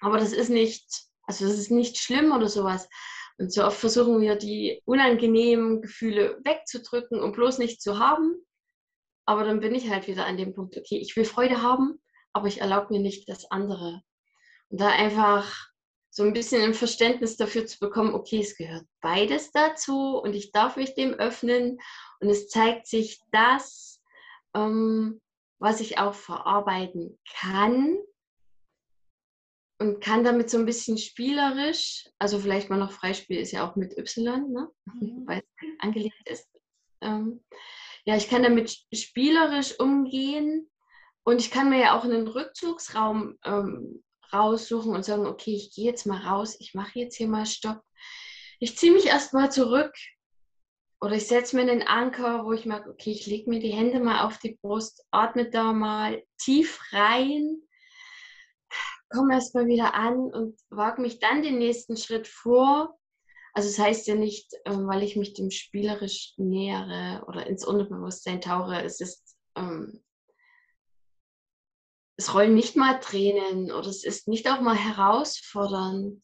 aber 0.00 0.18
das 0.18 0.32
ist 0.32 0.48
nicht, 0.48 1.06
also 1.24 1.46
das 1.46 1.58
ist 1.58 1.70
nicht 1.70 1.98
schlimm 1.98 2.32
oder 2.32 2.48
sowas. 2.48 2.88
Und 3.38 3.52
so 3.52 3.64
oft 3.64 3.78
versuchen 3.78 4.20
wir 4.20 4.36
die 4.36 4.80
unangenehmen 4.84 5.82
Gefühle 5.82 6.38
wegzudrücken 6.44 7.20
und 7.20 7.32
bloß 7.32 7.58
nicht 7.58 7.82
zu 7.82 7.98
haben. 7.98 8.34
Aber 9.26 9.44
dann 9.44 9.60
bin 9.60 9.74
ich 9.74 9.90
halt 9.90 10.06
wieder 10.06 10.24
an 10.26 10.36
dem 10.36 10.54
Punkt, 10.54 10.76
okay, 10.76 10.98
ich 10.98 11.16
will 11.16 11.24
Freude 11.24 11.60
haben, 11.62 12.00
aber 12.32 12.46
ich 12.46 12.60
erlaube 12.60 12.94
mir 12.94 13.00
nicht 13.00 13.28
das 13.28 13.50
andere. 13.50 14.02
Und 14.68 14.80
da 14.80 14.88
einfach 14.88 15.68
so 16.10 16.22
ein 16.22 16.32
bisschen 16.32 16.62
ein 16.62 16.74
Verständnis 16.74 17.36
dafür 17.36 17.66
zu 17.66 17.78
bekommen, 17.78 18.14
okay, 18.14 18.40
es 18.40 18.56
gehört 18.56 18.86
beides 19.02 19.50
dazu 19.52 20.18
und 20.18 20.34
ich 20.34 20.52
darf 20.52 20.76
mich 20.76 20.94
dem 20.94 21.12
öffnen 21.12 21.78
und 22.20 22.28
es 22.28 22.48
zeigt 22.48 22.86
sich 22.86 23.20
das, 23.32 24.00
ähm, 24.54 25.20
was 25.58 25.80
ich 25.80 25.98
auch 25.98 26.14
verarbeiten 26.14 27.18
kann 27.38 27.98
und 29.78 30.00
kann 30.00 30.24
damit 30.24 30.48
so 30.48 30.58
ein 30.58 30.64
bisschen 30.66 30.96
spielerisch, 30.96 32.08
also 32.18 32.38
vielleicht 32.38 32.70
mal 32.70 32.78
noch 32.78 32.92
Freispiel 32.92 33.38
ist 33.38 33.52
ja 33.52 33.68
auch 33.68 33.76
mit 33.76 33.96
Y, 33.98 34.50
ne? 34.50 34.70
Mhm. 34.86 35.22
weil 35.26 35.38
es 35.40 35.66
angelegt 35.80 36.30
ist. 36.30 36.48
Ähm, 37.02 37.44
ja, 38.06 38.16
ich 38.16 38.28
kann 38.28 38.44
damit 38.44 38.86
spielerisch 38.92 39.78
umgehen 39.80 40.70
und 41.24 41.40
ich 41.40 41.50
kann 41.50 41.68
mir 41.70 41.80
ja 41.80 41.98
auch 41.98 42.04
einen 42.04 42.28
Rückzugsraum 42.28 43.36
ähm, 43.44 44.04
raussuchen 44.32 44.94
und 44.94 45.04
sagen, 45.04 45.26
okay, 45.26 45.54
ich 45.54 45.74
gehe 45.74 45.86
jetzt 45.86 46.06
mal 46.06 46.22
raus, 46.22 46.56
ich 46.60 46.72
mache 46.72 47.00
jetzt 47.00 47.16
hier 47.16 47.26
mal 47.26 47.46
Stopp. 47.46 47.82
Ich 48.60 48.78
ziehe 48.78 48.92
mich 48.92 49.06
erstmal 49.06 49.50
zurück 49.50 49.92
oder 51.00 51.16
ich 51.16 51.26
setze 51.26 51.56
mir 51.56 51.62
einen 51.62 51.82
Anker, 51.82 52.44
wo 52.44 52.52
ich 52.52 52.64
merke, 52.64 52.90
okay, 52.90 53.10
ich 53.10 53.26
lege 53.26 53.50
mir 53.50 53.58
die 53.58 53.72
Hände 53.72 53.98
mal 53.98 54.24
auf 54.24 54.38
die 54.38 54.56
Brust, 54.62 55.04
atme 55.10 55.50
da 55.50 55.72
mal 55.72 56.22
tief 56.38 56.80
rein, 56.92 57.60
komme 59.10 59.34
erstmal 59.34 59.66
wieder 59.66 59.94
an 59.94 60.32
und 60.32 60.56
wage 60.70 61.02
mich 61.02 61.18
dann 61.18 61.42
den 61.42 61.58
nächsten 61.58 61.96
Schritt 61.96 62.28
vor 62.28 62.96
also 63.56 63.70
es 63.70 63.76
das 63.76 63.86
heißt 63.86 64.06
ja 64.08 64.14
nicht, 64.16 64.52
ähm, 64.66 64.86
weil 64.86 65.02
ich 65.02 65.16
mich 65.16 65.32
dem 65.32 65.50
spielerisch 65.50 66.34
nähere 66.36 67.24
oder 67.26 67.46
ins 67.46 67.66
Unterbewusstsein 67.66 68.42
tauche. 68.42 68.82
Es 68.82 69.00
ist, 69.00 69.34
ähm, 69.56 70.04
es 72.18 72.34
rollen 72.34 72.54
nicht 72.54 72.76
mal 72.76 73.00
Tränen 73.00 73.72
oder 73.72 73.88
es 73.88 74.04
ist 74.04 74.28
nicht 74.28 74.46
auch 74.50 74.60
mal 74.60 74.76
herausfordernd. 74.76 76.22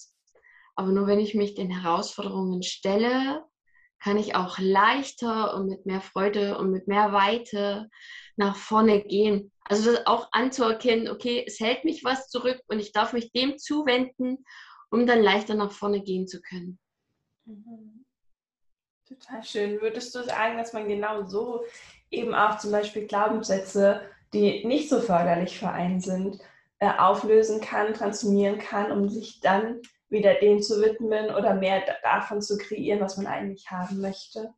Aber 0.75 0.89
nur 0.89 1.07
wenn 1.07 1.21
ich 1.21 1.35
mich 1.35 1.55
den 1.55 1.71
Herausforderungen 1.71 2.63
stelle, 2.63 3.43
kann 3.99 4.19
ich 4.19 4.35
auch 4.35 4.59
leichter 4.59 5.55
und 5.55 5.69
mit 5.69 5.87
mehr 5.87 6.03
Freude 6.03 6.59
und 6.59 6.71
mit 6.71 6.87
mehr 6.87 7.15
Weite 7.15 7.89
nach 8.37 8.57
vorne 8.57 9.05
gehen. 9.05 9.51
Also 9.65 9.91
das 9.91 10.07
auch 10.07 10.29
anzuerkennen, 10.33 11.09
okay, 11.09 11.45
es 11.47 11.61
hält 11.61 11.87
mich 11.87 12.05
was 12.05 12.29
zurück 12.29 12.61
und 12.67 12.79
ich 12.79 12.93
darf 12.93 13.15
mich 13.15 13.33
dem 13.33 13.57
zuwenden, 13.57 14.45
um 14.91 15.07
dann 15.07 15.23
leichter 15.23 15.55
nach 15.55 15.73
vorne 15.73 16.03
gehen 16.03 16.29
zu 16.29 16.43
können. 16.43 16.79
Mhm. 17.47 18.05
Total 19.07 19.43
schön. 19.43 19.81
Würdest 19.81 20.15
du 20.15 20.23
sagen, 20.23 20.57
dass 20.57 20.73
man 20.73 20.89
genau 20.89 21.25
so 21.25 21.65
eben 22.11 22.35
auch 22.35 22.59
zum 22.59 22.71
Beispiel 22.71 23.07
Glaubenssätze, 23.07 24.03
die 24.33 24.65
nicht 24.65 24.89
so 24.89 25.01
förderlich 25.01 25.59
für 25.59 25.69
einen 25.69 26.01
sind, 26.01 26.39
äh, 26.79 26.91
auflösen 26.91 27.61
kann, 27.61 27.95
transformieren 27.95 28.59
kann, 28.59 28.91
um 28.91 29.09
sich 29.09 29.41
dann 29.41 29.81
wieder 30.09 30.35
dem 30.35 30.63
zu 30.63 30.81
widmen 30.81 31.35
oder 31.35 31.55
mehr 31.55 31.83
davon 32.03 32.43
zu 32.43 32.59
kreieren, 32.59 33.01
was 33.01 33.17
man 33.17 33.27
eigentlich 33.27 33.71
haben 33.71 34.01
möchte? 34.01 34.55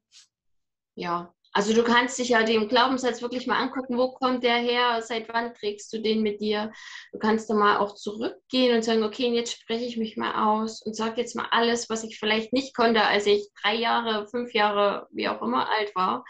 Ja, 0.94 1.34
also 1.54 1.72
du 1.72 1.84
kannst 1.84 2.18
dich 2.18 2.30
ja 2.30 2.42
dem 2.42 2.68
Glaubenssatz 2.68 3.22
wirklich 3.22 3.46
mal 3.46 3.62
angucken, 3.62 3.96
wo 3.96 4.12
kommt 4.12 4.42
der 4.42 4.56
her, 4.56 5.00
seit 5.02 5.32
wann 5.32 5.54
trägst 5.54 5.92
du 5.92 6.02
den 6.02 6.20
mit 6.20 6.40
dir. 6.40 6.72
Du 7.12 7.18
kannst 7.20 7.48
da 7.48 7.54
mal 7.54 7.78
auch 7.78 7.94
zurückgehen 7.94 8.74
und 8.74 8.82
sagen, 8.82 9.04
okay, 9.04 9.32
jetzt 9.32 9.52
spreche 9.52 9.84
ich 9.84 9.96
mich 9.96 10.16
mal 10.16 10.56
aus 10.56 10.82
und 10.82 10.96
sage 10.96 11.20
jetzt 11.20 11.36
mal 11.36 11.46
alles, 11.52 11.88
was 11.88 12.02
ich 12.02 12.18
vielleicht 12.18 12.52
nicht 12.52 12.74
konnte, 12.74 13.04
als 13.04 13.26
ich 13.26 13.48
drei 13.62 13.76
Jahre, 13.76 14.26
fünf 14.26 14.52
Jahre, 14.52 15.06
wie 15.12 15.28
auch 15.28 15.42
immer 15.42 15.70
alt 15.70 15.94
war 15.94 16.24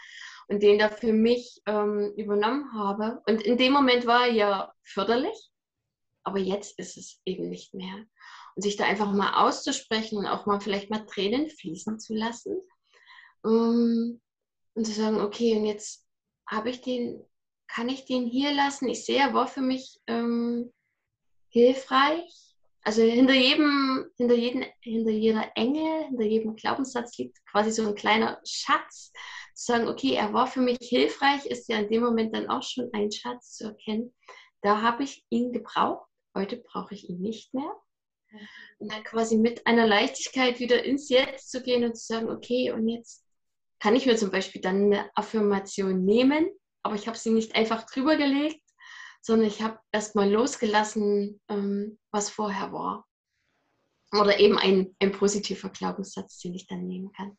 und 0.47 0.61
den 0.61 0.77
da 0.77 0.89
für 0.89 1.11
mich 1.11 1.59
ähm, 1.65 2.13
übernommen 2.17 2.71
habe. 2.73 3.23
Und 3.25 3.41
in 3.41 3.57
dem 3.57 3.73
Moment 3.73 4.05
war 4.05 4.27
er 4.27 4.31
ja 4.31 4.73
förderlich, 4.83 5.49
aber 6.23 6.37
jetzt 6.37 6.77
ist 6.77 6.97
es 6.97 7.19
eben 7.25 7.49
nicht 7.49 7.73
mehr. 7.73 8.05
Und 8.55 8.61
sich 8.61 8.77
da 8.77 8.85
einfach 8.85 9.11
mal 9.11 9.43
auszusprechen 9.43 10.19
und 10.19 10.27
auch 10.27 10.45
mal 10.45 10.61
vielleicht 10.61 10.91
mal 10.91 11.05
Tränen 11.07 11.49
fließen 11.49 11.99
zu 11.99 12.13
lassen. 12.13 12.61
Ähm, 13.43 14.21
und 14.75 14.85
zu 14.85 14.91
sagen, 14.91 15.19
okay, 15.19 15.57
und 15.57 15.65
jetzt 15.65 16.05
habe 16.47 16.69
ich 16.69 16.81
den, 16.81 17.25
kann 17.67 17.89
ich 17.89 18.05
den 18.05 18.25
hier 18.27 18.53
lassen? 18.53 18.87
Ich 18.87 19.05
sehe, 19.05 19.19
er 19.19 19.33
war 19.33 19.47
für 19.47 19.61
mich 19.61 19.99
ähm, 20.07 20.71
hilfreich. 21.49 22.53
Also 22.83 23.01
hinter 23.01 23.33
jedem, 23.33 24.05
hinter, 24.17 24.35
jedem, 24.35 24.63
hinter 24.81 25.11
jeder 25.11 25.51
Engel, 25.55 26.05
hinter 26.05 26.23
jedem 26.23 26.55
Glaubenssatz 26.55 27.17
liegt 27.17 27.43
quasi 27.49 27.71
so 27.71 27.87
ein 27.87 27.95
kleiner 27.95 28.39
Schatz. 28.45 29.11
Zu 29.55 29.71
sagen, 29.71 29.87
okay, 29.87 30.13
er 30.13 30.33
war 30.33 30.45
für 30.45 30.61
mich 30.61 30.77
hilfreich, 30.81 31.45
ist 31.45 31.67
ja 31.69 31.79
in 31.79 31.89
dem 31.89 32.03
Moment 32.03 32.35
dann 32.35 32.49
auch 32.49 32.61
schon 32.61 32.89
ein 32.93 33.11
Schatz 33.11 33.55
zu 33.55 33.65
erkennen. 33.65 34.13
Da 34.61 34.81
habe 34.81 35.03
ich 35.03 35.25
ihn 35.29 35.51
gebraucht, 35.51 36.07
heute 36.35 36.57
brauche 36.57 36.93
ich 36.93 37.09
ihn 37.09 37.21
nicht 37.21 37.53
mehr. 37.53 37.73
Und 38.79 38.91
dann 38.91 39.03
quasi 39.03 39.37
mit 39.37 39.65
einer 39.65 39.87
Leichtigkeit 39.87 40.59
wieder 40.59 40.83
ins 40.83 41.09
Jetzt 41.09 41.51
zu 41.51 41.63
gehen 41.63 41.85
und 41.85 41.95
zu 41.95 42.05
sagen, 42.05 42.29
okay, 42.29 42.71
und 42.71 42.89
jetzt 42.89 43.24
kann 43.85 43.95
ich 43.95 44.07
mir 44.07 44.17
zum 44.17 44.31
Beispiel 44.31 44.61
dann 44.61 44.85
eine 44.85 45.11
Affirmation 45.13 46.05
nehmen, 46.05 46.49
aber 46.81 46.95
ich 46.95 47.07
habe 47.07 47.19
sie 47.19 47.29
nicht 47.29 47.53
einfach 47.53 47.85
drüber 47.85 48.15
gelegt, 48.17 48.63
sondern 49.21 49.47
ich 49.47 49.61
habe 49.61 49.77
erstmal 49.91 50.27
losgelassen, 50.27 51.39
ähm, 51.49 51.99
was 52.09 52.31
vorher 52.31 52.73
war. 52.73 53.05
Oder 54.19 54.39
eben 54.39 54.57
ein, 54.57 54.95
ein 54.99 55.11
positiver 55.11 55.69
Glaubenssatz, 55.69 56.39
den 56.39 56.55
ich 56.55 56.65
dann 56.65 56.87
nehmen 56.87 57.11
kann. 57.11 57.37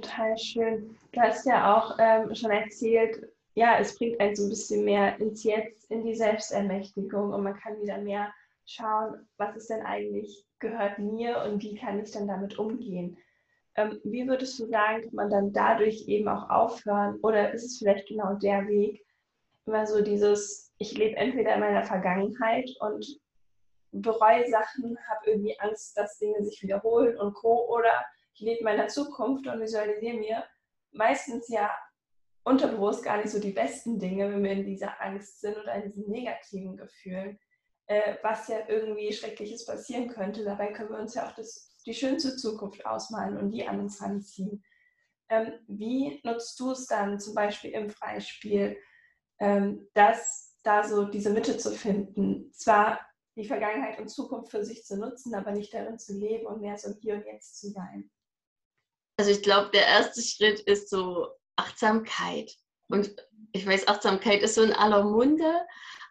Total 0.00 0.38
schön. 0.38 0.96
Du 1.10 1.20
hast 1.20 1.44
ja 1.44 1.76
auch 1.76 1.96
ähm, 1.98 2.32
schon 2.32 2.52
erzählt, 2.52 3.32
ja, 3.56 3.80
es 3.80 3.98
bringt 3.98 4.20
einen 4.20 4.36
so 4.36 4.44
ein 4.44 4.50
bisschen 4.50 4.84
mehr 4.84 5.18
ins 5.18 5.42
Jetzt, 5.42 5.90
in 5.90 6.04
die 6.04 6.14
Selbstermächtigung 6.14 7.32
und 7.32 7.42
man 7.42 7.58
kann 7.58 7.82
wieder 7.82 7.98
mehr 7.98 8.32
schauen, 8.64 9.26
was 9.38 9.56
ist 9.56 9.70
denn 9.70 9.84
eigentlich, 9.84 10.46
gehört 10.60 11.00
mir 11.00 11.42
und 11.42 11.60
wie 11.64 11.74
kann 11.74 12.00
ich 12.00 12.12
dann 12.12 12.28
damit 12.28 12.60
umgehen. 12.60 13.18
Ähm, 13.76 14.00
wie 14.04 14.26
würdest 14.28 14.58
du 14.58 14.66
sagen, 14.66 15.02
kann 15.02 15.14
man 15.14 15.30
dann 15.30 15.52
dadurch 15.52 16.06
eben 16.06 16.28
auch 16.28 16.48
aufhören 16.48 17.18
oder 17.22 17.52
ist 17.52 17.64
es 17.64 17.78
vielleicht 17.78 18.08
genau 18.08 18.34
der 18.34 18.66
Weg, 18.68 19.04
immer 19.66 19.86
so 19.86 20.02
dieses, 20.02 20.72
ich 20.78 20.96
lebe 20.96 21.16
entweder 21.16 21.54
in 21.54 21.60
meiner 21.60 21.82
Vergangenheit 21.82 22.70
und 22.80 23.20
bereue 23.92 24.48
Sachen, 24.48 24.98
habe 25.08 25.30
irgendwie 25.30 25.58
Angst, 25.60 25.96
dass 25.96 26.18
Dinge 26.18 26.44
sich 26.44 26.62
wiederholen 26.62 27.16
und 27.18 27.34
co. 27.34 27.66
Oder 27.68 28.04
ich 28.34 28.40
lebe 28.40 28.58
in 28.58 28.64
meiner 28.64 28.88
Zukunft 28.88 29.46
und 29.46 29.60
visualisiere 29.60 30.16
mir 30.16 30.44
meistens 30.92 31.48
ja 31.48 31.70
unterbewusst 32.44 33.04
gar 33.04 33.16
nicht 33.18 33.30
so 33.30 33.40
die 33.40 33.52
besten 33.52 33.98
Dinge, 33.98 34.30
wenn 34.30 34.44
wir 34.44 34.52
in 34.52 34.64
dieser 34.64 35.00
Angst 35.00 35.40
sind 35.40 35.56
oder 35.56 35.74
in 35.74 35.92
diesen 35.92 36.10
negativen 36.10 36.76
Gefühlen, 36.76 37.38
äh, 37.86 38.16
was 38.22 38.48
ja 38.48 38.58
irgendwie 38.68 39.12
Schreckliches 39.12 39.64
passieren 39.64 40.08
könnte. 40.08 40.44
Dabei 40.44 40.72
können 40.72 40.90
wir 40.90 40.98
uns 40.98 41.14
ja 41.14 41.26
auch 41.26 41.34
das 41.34 41.73
die 41.86 41.94
schönste 41.94 42.36
Zukunft 42.36 42.84
ausmalen 42.86 43.36
und 43.36 43.50
die 43.50 43.66
an 43.66 43.80
uns 43.80 44.00
ranziehen. 44.00 44.64
Ähm, 45.28 45.52
wie 45.66 46.20
nutzt 46.24 46.58
du 46.60 46.72
es 46.72 46.86
dann 46.86 47.18
zum 47.18 47.34
Beispiel 47.34 47.70
im 47.70 47.90
Freispiel, 47.90 48.76
ähm, 49.40 49.88
dass 49.94 50.56
da 50.62 50.82
so 50.82 51.04
diese 51.04 51.30
Mitte 51.30 51.56
zu 51.56 51.72
finden? 51.72 52.52
Zwar 52.52 53.00
die 53.36 53.46
Vergangenheit 53.46 53.98
und 53.98 54.08
Zukunft 54.08 54.50
für 54.50 54.64
sich 54.64 54.84
zu 54.84 54.96
nutzen, 54.96 55.34
aber 55.34 55.52
nicht 55.52 55.74
darin 55.74 55.98
zu 55.98 56.16
leben 56.16 56.46
und 56.46 56.60
mehr 56.60 56.78
so 56.78 56.90
hier 57.00 57.14
und 57.14 57.26
jetzt 57.26 57.58
zu 57.58 57.70
sein. 57.70 58.10
Also 59.16 59.30
ich 59.30 59.42
glaube, 59.42 59.70
der 59.72 59.86
erste 59.86 60.22
Schritt 60.22 60.60
ist 60.60 60.90
so 60.90 61.28
Achtsamkeit. 61.56 62.52
Und 62.88 63.14
ich 63.52 63.66
weiß, 63.66 63.88
Achtsamkeit 63.88 64.42
ist 64.42 64.54
so 64.54 64.62
in 64.62 64.72
aller 64.72 65.04
Munde, 65.04 65.66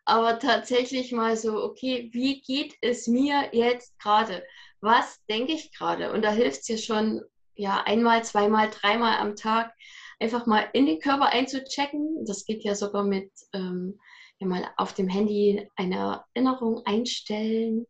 aber 0.05 0.39
tatsächlich 0.39 1.11
mal 1.11 1.37
so, 1.37 1.63
okay, 1.63 2.09
wie 2.13 2.41
geht 2.41 2.75
es 2.81 3.07
mir 3.07 3.49
jetzt 3.53 3.97
gerade? 3.99 4.43
Was 4.83 5.23
denke 5.29 5.53
ich 5.53 5.71
gerade? 5.73 6.11
Und 6.11 6.23
da 6.23 6.31
hilft 6.31 6.61
es 6.61 6.67
ja 6.67 6.77
schon, 6.77 7.21
ja, 7.55 7.81
einmal, 7.85 8.23
zweimal, 8.23 8.69
dreimal 8.69 9.17
am 9.17 9.35
Tag 9.35 9.73
einfach 10.19 10.45
mal 10.45 10.67
in 10.73 10.85
den 10.85 10.99
Körper 10.99 11.27
einzuchecken. 11.27 12.25
Das 12.25 12.45
geht 12.45 12.63
ja 12.63 12.75
sogar 12.75 13.03
mit 13.03 13.31
ähm, 13.53 13.99
ja, 14.39 14.47
mal 14.47 14.69
auf 14.77 14.93
dem 14.93 15.07
Handy 15.07 15.69
eine 15.75 16.23
Erinnerung 16.33 16.85
einstellen, 16.85 17.87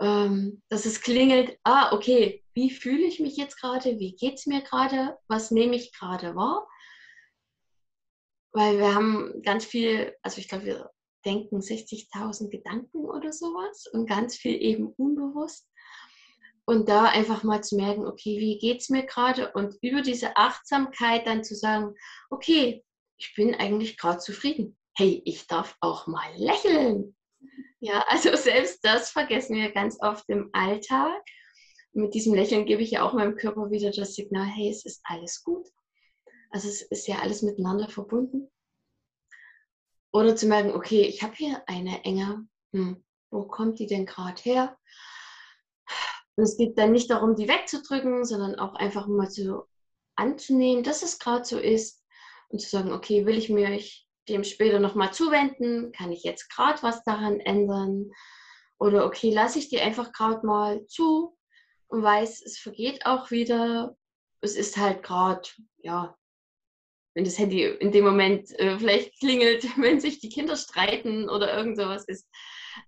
ähm, 0.00 0.62
dass 0.68 0.86
es 0.86 1.02
klingelt, 1.02 1.58
ah, 1.62 1.92
okay, 1.92 2.42
wie 2.54 2.70
fühle 2.70 3.04
ich 3.04 3.20
mich 3.20 3.36
jetzt 3.36 3.60
gerade? 3.60 3.98
Wie 3.98 4.16
geht 4.16 4.34
es 4.34 4.46
mir 4.46 4.62
gerade? 4.62 5.18
Was 5.28 5.50
nehme 5.50 5.76
ich 5.76 5.92
gerade 5.92 6.34
wahr? 6.34 6.66
Weil 8.52 8.78
wir 8.78 8.94
haben 8.94 9.42
ganz 9.42 9.64
viel, 9.64 10.14
also 10.22 10.38
ich 10.40 10.48
glaube, 10.48 10.64
wir 10.64 10.90
denken 11.24 11.58
60.000 11.58 12.50
Gedanken 12.50 13.04
oder 13.04 13.32
sowas 13.32 13.86
und 13.92 14.06
ganz 14.06 14.36
viel 14.36 14.60
eben 14.60 14.86
unbewusst. 14.96 15.68
Und 16.66 16.88
da 16.88 17.04
einfach 17.04 17.42
mal 17.42 17.62
zu 17.62 17.76
merken, 17.76 18.06
okay, 18.06 18.38
wie 18.38 18.58
geht 18.58 18.80
es 18.80 18.88
mir 18.88 19.04
gerade? 19.04 19.52
Und 19.52 19.76
über 19.82 20.00
diese 20.00 20.36
Achtsamkeit 20.36 21.26
dann 21.26 21.44
zu 21.44 21.54
sagen, 21.54 21.94
okay, 22.30 22.82
ich 23.18 23.34
bin 23.34 23.54
eigentlich 23.54 23.98
gerade 23.98 24.18
zufrieden. 24.18 24.76
Hey, 24.96 25.22
ich 25.24 25.46
darf 25.46 25.76
auch 25.80 26.06
mal 26.06 26.32
lächeln. 26.36 27.14
Ja, 27.80 28.04
also 28.08 28.34
selbst 28.36 28.80
das 28.82 29.10
vergessen 29.10 29.56
wir 29.56 29.72
ganz 29.72 29.98
oft 30.00 30.24
im 30.28 30.48
Alltag. 30.52 31.22
Mit 31.92 32.14
diesem 32.14 32.34
Lächeln 32.34 32.64
gebe 32.64 32.82
ich 32.82 32.92
ja 32.92 33.02
auch 33.02 33.12
meinem 33.12 33.36
Körper 33.36 33.70
wieder 33.70 33.90
das 33.90 34.14
Signal, 34.14 34.46
hey, 34.46 34.70
es 34.70 34.84
ist 34.84 35.00
alles 35.04 35.44
gut. 35.44 35.68
Also 36.50 36.68
es 36.68 36.82
ist 36.82 37.06
ja 37.06 37.18
alles 37.18 37.42
miteinander 37.42 37.88
verbunden. 37.88 38.50
Oder 40.12 40.34
zu 40.34 40.46
merken, 40.46 40.72
okay, 40.72 41.02
ich 41.02 41.22
habe 41.22 41.34
hier 41.34 41.62
eine 41.68 42.04
Enge. 42.04 42.48
Hm, 42.72 43.04
wo 43.30 43.44
kommt 43.46 43.80
die 43.80 43.86
denn 43.86 44.06
gerade 44.06 44.40
her? 44.42 44.78
Und 46.36 46.44
es 46.44 46.56
geht 46.56 46.78
dann 46.78 46.92
nicht 46.92 47.10
darum, 47.10 47.36
die 47.36 47.48
wegzudrücken, 47.48 48.24
sondern 48.24 48.56
auch 48.56 48.74
einfach 48.74 49.06
mal 49.06 49.30
so 49.30 49.66
anzunehmen, 50.16 50.82
dass 50.82 51.02
es 51.02 51.18
gerade 51.18 51.44
so 51.44 51.58
ist 51.58 52.02
und 52.48 52.60
zu 52.60 52.68
sagen, 52.68 52.92
okay, 52.92 53.26
will 53.26 53.38
ich 53.38 53.50
mich 53.50 54.08
dem 54.28 54.44
später 54.44 54.80
nochmal 54.80 55.12
zuwenden? 55.12 55.92
Kann 55.92 56.12
ich 56.12 56.22
jetzt 56.24 56.48
gerade 56.50 56.82
was 56.82 57.04
daran 57.04 57.40
ändern? 57.40 58.10
Oder 58.78 59.06
okay, 59.06 59.32
lasse 59.32 59.58
ich 59.58 59.68
die 59.68 59.80
einfach 59.80 60.12
gerade 60.12 60.44
mal 60.46 60.84
zu 60.86 61.36
und 61.88 62.02
weiß, 62.02 62.42
es 62.44 62.58
vergeht 62.58 63.06
auch 63.06 63.30
wieder. 63.30 63.96
Es 64.40 64.56
ist 64.56 64.76
halt 64.76 65.02
gerade, 65.02 65.48
ja, 65.78 66.16
wenn 67.14 67.24
das 67.24 67.38
Handy 67.38 67.64
in 67.64 67.92
dem 67.92 68.04
Moment 68.04 68.50
äh, 68.58 68.78
vielleicht 68.78 69.18
klingelt, 69.20 69.64
wenn 69.78 70.00
sich 70.00 70.18
die 70.18 70.28
Kinder 70.28 70.56
streiten 70.56 71.28
oder 71.28 71.56
irgend 71.56 71.76
sowas 71.76 72.04
ist. 72.06 72.28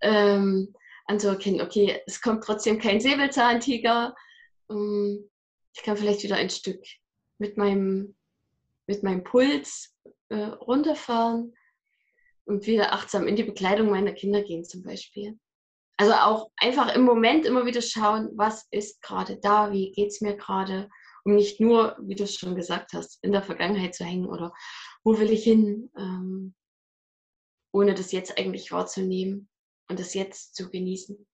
Ähm, 0.00 0.74
anzuerkennen, 1.06 1.60
okay, 1.60 2.00
es 2.06 2.20
kommt 2.20 2.44
trotzdem 2.44 2.78
kein 2.78 3.00
Säbelzahntiger. 3.00 4.14
Ähm, 4.70 5.30
ich 5.74 5.82
kann 5.82 5.96
vielleicht 5.96 6.22
wieder 6.22 6.36
ein 6.36 6.50
Stück 6.50 6.82
mit 7.38 7.56
meinem, 7.56 8.16
mit 8.86 9.02
meinem 9.02 9.24
Puls 9.24 9.94
äh, 10.28 10.36
runterfahren 10.36 11.54
und 12.44 12.66
wieder 12.66 12.92
achtsam 12.92 13.26
in 13.26 13.36
die 13.36 13.44
Bekleidung 13.44 13.90
meiner 13.90 14.12
Kinder 14.12 14.42
gehen 14.42 14.64
zum 14.64 14.82
Beispiel. 14.82 15.38
Also 15.98 16.12
auch 16.12 16.50
einfach 16.56 16.94
im 16.94 17.02
Moment 17.02 17.46
immer 17.46 17.64
wieder 17.64 17.80
schauen, 17.80 18.30
was 18.34 18.66
ist 18.70 19.00
gerade 19.02 19.38
da, 19.38 19.72
wie 19.72 19.92
geht 19.92 20.08
es 20.08 20.20
mir 20.20 20.36
gerade, 20.36 20.90
um 21.24 21.34
nicht 21.34 21.60
nur, 21.60 21.96
wie 22.00 22.14
du 22.14 22.24
es 22.24 22.34
schon 22.34 22.54
gesagt 22.54 22.92
hast, 22.92 23.18
in 23.22 23.32
der 23.32 23.42
Vergangenheit 23.42 23.94
zu 23.94 24.04
hängen 24.04 24.26
oder 24.26 24.52
wo 25.04 25.18
will 25.18 25.30
ich 25.30 25.44
hin. 25.44 25.90
Ähm, 25.96 26.54
ohne 27.72 27.94
das 27.94 28.12
jetzt 28.12 28.38
eigentlich 28.38 28.72
wahrzunehmen 28.72 29.48
und 29.88 29.98
das 29.98 30.14
jetzt 30.14 30.54
zu 30.54 30.70
genießen. 30.70 31.26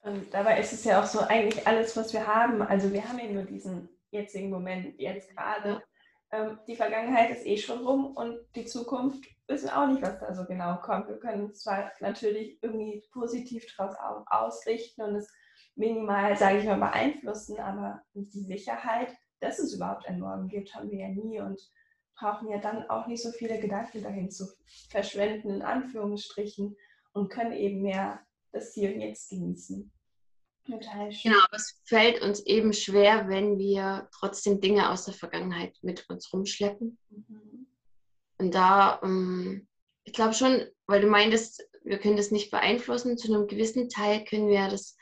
Und 0.00 0.32
dabei 0.32 0.60
ist 0.60 0.72
es 0.72 0.84
ja 0.84 1.02
auch 1.02 1.06
so 1.06 1.20
eigentlich 1.20 1.66
alles, 1.66 1.96
was 1.96 2.12
wir 2.12 2.26
haben. 2.26 2.62
Also 2.62 2.92
wir 2.92 3.06
haben 3.08 3.18
ja 3.18 3.26
nur 3.26 3.44
diesen 3.44 3.88
jetzigen 4.10 4.50
Moment, 4.50 4.98
jetzt 4.98 5.30
gerade. 5.30 5.82
Ähm, 6.30 6.58
die 6.66 6.76
Vergangenheit 6.76 7.30
ist 7.30 7.46
eh 7.46 7.56
schon 7.56 7.84
rum 7.84 8.16
und 8.16 8.38
die 8.54 8.64
Zukunft 8.64 9.24
wissen 9.48 9.70
auch 9.70 9.88
nicht, 9.88 10.02
was 10.02 10.18
da 10.20 10.34
so 10.34 10.44
genau 10.44 10.76
kommt. 10.76 11.08
Wir 11.08 11.18
können 11.18 11.46
uns 11.46 11.62
zwar 11.62 11.92
natürlich 12.00 12.62
irgendwie 12.62 13.02
positiv 13.12 13.66
daraus 13.76 13.96
ausrichten 14.28 15.02
und 15.02 15.16
es 15.16 15.32
minimal, 15.74 16.36
sage 16.36 16.58
ich 16.58 16.64
mal, 16.64 16.78
beeinflussen, 16.78 17.58
aber 17.58 18.02
die 18.14 18.42
Sicherheit, 18.42 19.14
dass 19.40 19.58
es 19.58 19.74
überhaupt 19.74 20.06
ein 20.06 20.20
Morgen 20.20 20.48
gibt, 20.48 20.74
haben 20.74 20.90
wir 20.90 20.98
ja 20.98 21.08
nie 21.08 21.40
und 21.40 21.60
brauchen 22.18 22.50
ja 22.50 22.58
dann 22.58 22.88
auch 22.90 23.06
nicht 23.06 23.22
so 23.22 23.30
viele 23.30 23.58
Gedanken 23.60 24.02
dahin 24.02 24.30
zu 24.30 24.46
verschwenden, 24.90 25.50
in 25.50 25.62
Anführungsstrichen, 25.62 26.76
und 27.12 27.28
können 27.28 27.52
eben 27.52 27.82
mehr 27.82 28.20
das 28.52 28.72
Hier 28.74 28.92
und 28.94 29.00
Jetzt 29.00 29.30
genießen. 29.30 29.90
Total 30.66 31.10
schön. 31.10 31.32
Genau, 31.32 31.44
aber 31.44 31.56
es 31.56 31.80
fällt 31.84 32.20
uns 32.22 32.40
eben 32.44 32.72
schwer, 32.72 33.28
wenn 33.28 33.58
wir 33.58 34.08
trotzdem 34.12 34.60
Dinge 34.60 34.90
aus 34.90 35.06
der 35.06 35.14
Vergangenheit 35.14 35.76
mit 35.82 36.08
uns 36.10 36.32
rumschleppen. 36.32 36.98
Mhm. 37.08 37.66
Und 38.38 38.54
da, 38.54 39.00
ähm, 39.02 39.66
ich 40.04 40.12
glaube 40.12 40.34
schon, 40.34 40.66
weil 40.86 41.00
du 41.00 41.08
meintest, 41.08 41.66
wir 41.84 41.98
können 41.98 42.16
das 42.16 42.30
nicht 42.30 42.50
beeinflussen, 42.50 43.16
zu 43.16 43.32
einem 43.32 43.46
gewissen 43.46 43.88
Teil 43.88 44.24
können 44.24 44.48
wir 44.48 44.68
das 44.68 44.96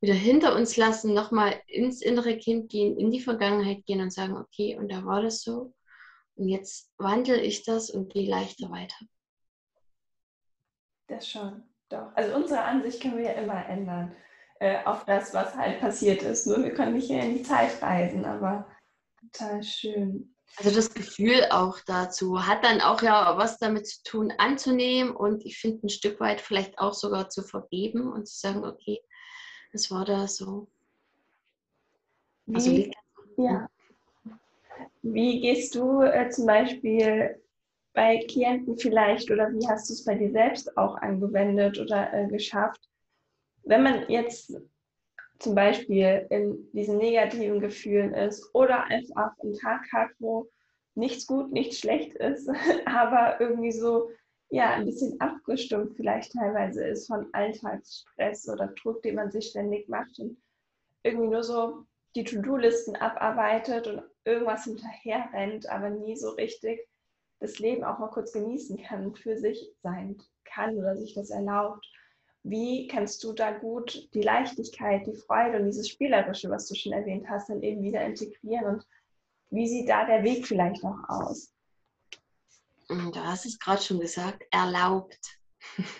wieder 0.00 0.14
hinter 0.14 0.54
uns 0.54 0.76
lassen, 0.76 1.14
nochmal 1.14 1.60
ins 1.66 2.02
innere 2.02 2.36
Kind 2.36 2.70
gehen, 2.70 2.98
in 2.98 3.10
die 3.10 3.20
Vergangenheit 3.20 3.86
gehen 3.86 4.02
und 4.02 4.12
sagen, 4.12 4.36
okay, 4.36 4.76
und 4.76 4.92
da 4.92 5.04
war 5.04 5.22
das 5.22 5.42
so. 5.42 5.72
Und 6.34 6.48
jetzt 6.48 6.90
wandle 6.98 7.40
ich 7.40 7.64
das 7.64 7.88
und 7.88 8.12
gehe 8.12 8.28
leichter 8.28 8.70
weiter. 8.70 8.96
Das 11.08 11.28
schon, 11.28 11.62
doch. 11.88 12.14
Also 12.14 12.34
unsere 12.34 12.62
Ansicht 12.62 13.00
können 13.00 13.16
wir 13.16 13.24
ja 13.24 13.32
immer 13.32 13.66
ändern 13.68 14.14
äh, 14.58 14.84
auf 14.84 15.04
das, 15.04 15.34
was 15.34 15.54
halt 15.54 15.80
passiert 15.80 16.22
ist. 16.22 16.46
Nur 16.46 16.62
wir 16.62 16.74
können 16.74 16.94
nicht 16.94 17.10
in 17.10 17.34
die 17.34 17.42
Zeit 17.42 17.80
reisen, 17.82 18.24
aber 18.24 18.66
total 19.20 19.62
schön. 19.62 20.34
Also 20.58 20.70
das 20.74 20.94
Gefühl 20.94 21.46
auch 21.50 21.78
dazu 21.86 22.46
hat 22.46 22.64
dann 22.64 22.80
auch 22.80 23.02
ja 23.02 23.36
was 23.36 23.58
damit 23.58 23.86
zu 23.86 24.02
tun, 24.04 24.32
anzunehmen 24.38 25.14
und 25.14 25.44
ich 25.44 25.58
finde 25.58 25.86
ein 25.86 25.90
Stück 25.90 26.18
weit 26.18 26.40
vielleicht 26.40 26.78
auch 26.78 26.94
sogar 26.94 27.28
zu 27.28 27.42
vergeben 27.42 28.10
und 28.10 28.26
zu 28.26 28.38
sagen, 28.38 28.64
okay, 28.64 29.00
das 29.72 29.90
war 29.90 30.06
da 30.06 30.26
so. 30.26 30.68
Also 32.54 32.70
wie, 32.70 32.92
ja. 33.36 33.68
wie 35.02 35.40
gehst 35.40 35.74
du 35.74 36.00
äh, 36.00 36.30
zum 36.30 36.46
Beispiel 36.46 37.42
bei 37.96 38.18
Klienten 38.28 38.76
vielleicht 38.76 39.30
oder 39.30 39.50
wie 39.52 39.66
hast 39.66 39.88
du 39.88 39.94
es 39.94 40.04
bei 40.04 40.14
dir 40.14 40.30
selbst 40.30 40.76
auch 40.76 40.96
angewendet 40.98 41.80
oder 41.80 42.12
äh, 42.12 42.28
geschafft, 42.28 42.90
wenn 43.64 43.82
man 43.82 44.08
jetzt 44.10 44.54
zum 45.38 45.54
Beispiel 45.54 46.26
in 46.28 46.70
diesen 46.72 46.98
negativen 46.98 47.58
Gefühlen 47.58 48.12
ist 48.12 48.54
oder 48.54 48.84
einfach 48.84 49.32
einen 49.42 49.54
Tag 49.54 49.90
hat, 49.92 50.10
wo 50.18 50.46
nichts 50.94 51.26
gut, 51.26 51.50
nichts 51.52 51.78
schlecht 51.78 52.14
ist, 52.16 52.50
aber 52.84 53.40
irgendwie 53.40 53.72
so 53.72 54.10
ja 54.50 54.74
ein 54.74 54.84
bisschen 54.84 55.18
abgestimmt 55.18 55.96
vielleicht 55.96 56.32
teilweise 56.32 56.86
ist 56.86 57.06
von 57.06 57.26
Alltagsstress 57.32 58.46
oder 58.50 58.74
Druck, 58.80 59.02
den 59.02 59.14
man 59.14 59.30
sich 59.30 59.46
ständig 59.46 59.88
macht 59.88 60.18
und 60.18 60.36
irgendwie 61.02 61.28
nur 61.28 61.42
so 61.42 61.86
die 62.14 62.24
To-Do-Listen 62.24 62.94
abarbeitet 62.96 63.86
und 63.86 64.02
irgendwas 64.24 64.64
hinterher 64.64 65.30
rennt, 65.32 65.66
aber 65.70 65.88
nie 65.88 66.14
so 66.14 66.30
richtig 66.32 66.86
das 67.40 67.58
Leben 67.58 67.84
auch 67.84 67.98
mal 67.98 68.10
kurz 68.10 68.32
genießen 68.32 68.82
kann, 68.82 69.14
für 69.14 69.36
sich 69.36 69.70
sein 69.82 70.16
kann 70.44 70.76
oder 70.76 70.96
sich 70.96 71.14
das 71.14 71.30
erlaubt. 71.30 71.86
Wie 72.42 72.86
kannst 72.86 73.22
du 73.24 73.32
da 73.32 73.50
gut 73.50 74.08
die 74.14 74.22
Leichtigkeit, 74.22 75.06
die 75.06 75.16
Freude 75.16 75.58
und 75.58 75.66
dieses 75.66 75.88
Spielerische, 75.88 76.48
was 76.48 76.68
du 76.68 76.74
schon 76.74 76.92
erwähnt 76.92 77.28
hast, 77.28 77.48
dann 77.48 77.62
eben 77.62 77.82
wieder 77.82 78.02
integrieren? 78.02 78.76
Und 78.76 78.86
wie 79.50 79.68
sieht 79.68 79.88
da 79.88 80.06
der 80.06 80.22
Weg 80.22 80.46
vielleicht 80.46 80.82
noch 80.82 80.98
aus? 81.08 81.52
Hm, 82.88 83.12
du 83.12 83.20
hast 83.20 83.46
es 83.46 83.58
gerade 83.58 83.82
schon 83.82 84.00
gesagt, 84.00 84.44
erlaubt. 84.50 85.18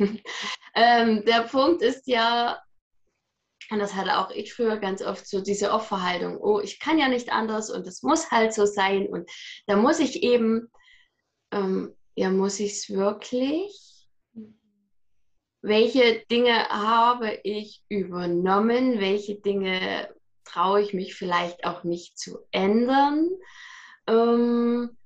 ähm, 0.75 1.25
der 1.25 1.43
Punkt 1.51 1.83
ist 1.83 2.07
ja, 2.07 2.63
und 3.71 3.81
das 3.81 3.95
hatte 3.95 4.19
auch 4.19 4.31
ich 4.31 4.55
früher 4.55 4.77
ganz 4.77 5.03
oft 5.03 5.27
so 5.27 5.41
diese 5.41 5.73
Opferhaltung, 5.73 6.39
oh, 6.39 6.61
ich 6.61 6.79
kann 6.79 6.99
ja 6.99 7.09
nicht 7.09 7.33
anders 7.33 7.71
und 7.71 7.87
es 7.87 8.03
muss 8.03 8.31
halt 8.31 8.55
so 8.55 8.67
sein 8.67 9.09
und 9.09 9.29
da 9.67 9.77
muss 9.77 9.99
ich 9.99 10.23
eben, 10.23 10.71
ähm, 11.53 11.95
ja, 12.15 12.31
muss 12.31 12.61
ich 12.61 12.73
es 12.73 12.91
wirklich? 12.91 13.87
welche 15.67 16.25
Dinge 16.31 16.69
habe 16.69 17.41
ich 17.43 17.83
übernommen, 17.89 19.01
welche 19.01 19.35
Dinge 19.35 20.09
traue 20.45 20.81
ich 20.81 20.95
mich 20.95 21.17
vielleicht 21.17 21.67
auch 21.67 21.83
nicht 21.83 22.17
zu 22.17 22.39
ändern. 22.53 23.29
Ähm, 24.07 24.97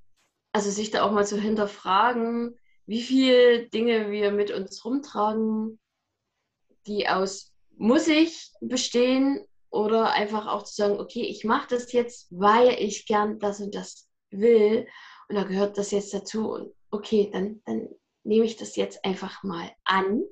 also 0.51 0.69
sich 0.69 0.91
da 0.91 1.01
auch 1.01 1.11
mal 1.11 1.25
zu 1.25 1.41
hinterfragen, 1.41 2.59
wie 2.85 3.01
viele 3.01 3.69
Dinge 3.69 4.11
wir 4.11 4.31
mit 4.31 4.51
uns 4.51 4.85
rumtragen, 4.85 5.79
die 6.85 7.07
aus 7.07 7.51
muss 7.75 8.07
ich 8.07 8.51
bestehen 8.61 9.43
oder 9.71 10.11
einfach 10.11 10.45
auch 10.45 10.61
zu 10.61 10.75
sagen, 10.75 10.99
okay, 10.99 11.23
ich 11.23 11.43
mache 11.43 11.69
das 11.69 11.91
jetzt, 11.91 12.27
weil 12.29 12.75
ich 12.79 13.07
gern 13.07 13.39
das 13.39 13.61
und 13.61 13.73
das 13.73 14.07
will 14.29 14.87
und 15.31 15.37
da 15.37 15.43
gehört 15.43 15.77
das 15.77 15.91
jetzt 15.91 16.13
dazu. 16.13 16.51
Und 16.51 16.73
okay, 16.89 17.29
dann, 17.31 17.61
dann 17.65 17.87
nehme 18.25 18.43
ich 18.43 18.57
das 18.57 18.75
jetzt 18.75 19.05
einfach 19.05 19.43
mal 19.43 19.71
an. 19.85 20.15
Und 20.15 20.27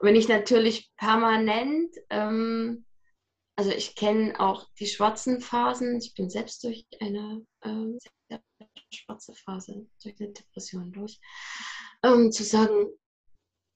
wenn 0.00 0.16
ich 0.16 0.28
natürlich 0.28 0.92
permanent, 0.98 1.96
ähm, 2.10 2.84
also 3.56 3.70
ich 3.70 3.94
kenne 3.94 4.38
auch 4.38 4.68
die 4.78 4.86
schwarzen 4.86 5.40
Phasen, 5.40 5.96
ich 5.96 6.12
bin 6.14 6.28
selbst 6.28 6.62
durch 6.62 6.86
eine 7.00 7.46
ähm, 7.64 7.98
schwarze 8.92 9.34
Phase, 9.34 9.86
durch 10.02 10.20
eine 10.20 10.30
Depression 10.30 10.92
durch, 10.92 11.18
ähm, 12.02 12.30
zu 12.30 12.44
sagen, 12.44 12.88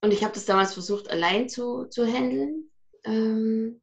und 0.02 0.12
ich 0.12 0.22
habe 0.22 0.34
das 0.34 0.44
damals 0.44 0.74
versucht, 0.74 1.08
allein 1.08 1.48
zu, 1.48 1.86
zu 1.86 2.04
handeln, 2.06 2.70
ähm, 3.04 3.80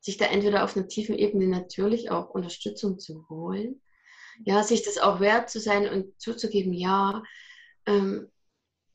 sich 0.00 0.18
da 0.18 0.26
entweder 0.26 0.64
auf 0.64 0.76
einer 0.76 0.86
tiefen 0.86 1.14
Ebene 1.14 1.46
natürlich 1.46 2.10
auch 2.10 2.28
Unterstützung 2.28 2.98
zu 2.98 3.26
holen, 3.30 3.80
ja, 4.44 4.62
sich 4.62 4.82
das 4.82 4.98
auch 4.98 5.20
wert 5.20 5.50
zu 5.50 5.60
sein 5.60 5.88
und 5.88 6.20
zuzugeben, 6.20 6.72
ja, 6.72 7.22
ähm, 7.86 8.30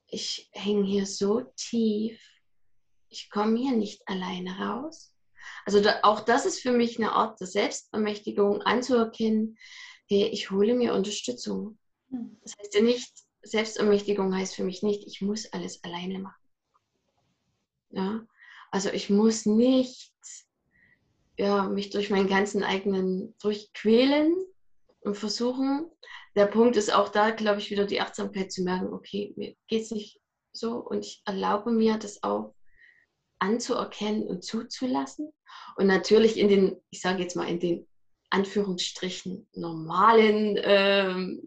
ich 0.08 0.49
hänge 0.54 0.84
hier 0.86 1.06
so 1.06 1.41
tief 1.56 2.19
ich 3.12 3.30
komme 3.30 3.58
hier 3.58 3.75
nicht 3.75 4.08
alleine 4.08 4.58
raus. 4.58 5.13
Also 5.65 5.82
da, 5.82 5.99
auch 6.04 6.21
das 6.21 6.45
ist 6.45 6.62
für 6.62 6.71
mich 6.71 6.97
eine 6.97 7.12
Art 7.12 7.39
der 7.39 7.47
Selbstermächtigung 7.47 8.62
anzuerkennen, 8.62 9.58
hey, 10.08 10.27
ich 10.27 10.49
hole 10.49 10.73
mir 10.73 10.93
Unterstützung. 10.93 11.77
Hm. 12.10 12.39
Das 12.41 12.56
heißt 12.58 12.73
ja 12.73 12.82
nicht, 12.82 13.12
Selbstermächtigung 13.43 14.34
heißt 14.34 14.56
für 14.56 14.63
mich 14.63 14.82
nicht, 14.82 15.06
ich 15.06 15.21
muss 15.21 15.51
alles 15.51 15.84
alleine 15.84 16.19
machen. 16.19 16.43
Ja? 17.89 18.25
Also 18.71 18.89
ich 18.89 19.10
muss 19.10 19.45
nicht 19.45 20.13
ja, 21.38 21.67
mich 21.67 21.89
durch 21.89 22.10
meinen 22.10 22.27
ganzen 22.27 22.63
eigenen 22.63 23.36
durchquälen 23.39 24.34
und 25.02 25.16
versuchen. 25.16 25.90
Der 26.36 26.46
Punkt 26.46 26.78
ist 26.78 26.94
auch 26.94 27.10
da, 27.10 27.32
glaube 27.32 27.60
ich, 27.60 27.72
wieder 27.72 27.86
die 27.86 28.02
Achtsamkeit 28.02 28.52
zu 28.52 28.64
merken, 28.64 28.94
okay, 28.94 29.34
mir 29.36 29.56
geht 29.68 29.84
es 29.84 29.92
nicht 29.92 30.20
so 30.54 30.78
und 30.78 31.06
ich 31.06 31.22
erlaube 31.26 31.72
mir 31.72 31.98
das 31.98 32.24
auch 32.24 32.54
anzuerkennen 33.40 34.28
und 34.28 34.44
zuzulassen. 34.44 35.32
Und 35.76 35.88
natürlich 35.88 36.38
in 36.38 36.48
den, 36.48 36.78
ich 36.92 37.02
sage 37.02 37.24
jetzt 37.24 37.36
mal, 37.36 37.48
in 37.48 37.60
den 37.60 37.88
Anführungsstrichen 38.30 39.48
normalen, 39.54 40.60
ähm, 40.62 41.42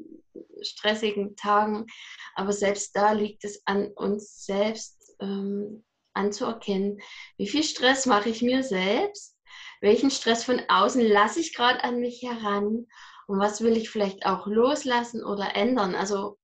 stressigen 0.61 1.37
Tagen. 1.37 1.87
Aber 2.35 2.53
selbst 2.53 2.97
da 2.97 3.13
liegt 3.13 3.45
es 3.45 3.63
an 3.67 3.89
uns 3.93 4.45
selbst 4.45 5.15
ähm, 5.21 5.85
anzuerkennen, 6.15 7.01
wie 7.37 7.49
viel 7.49 7.63
Stress 7.63 8.07
mache 8.07 8.29
ich 8.29 8.43
mir 8.43 8.63
selbst, 8.63 9.37
welchen 9.81 10.11
Stress 10.11 10.45
von 10.45 10.63
außen 10.69 11.03
lasse 11.03 11.41
ich 11.41 11.55
gerade 11.55 11.83
an 11.85 12.01
mich 12.01 12.23
heran 12.23 12.87
und 13.27 13.39
was 13.39 13.61
will 13.63 13.77
ich 13.77 13.91
vielleicht 13.91 14.27
auch 14.27 14.47
loslassen 14.47 15.25
oder 15.25 15.57
ändern. 15.57 15.95
Also 15.95 16.39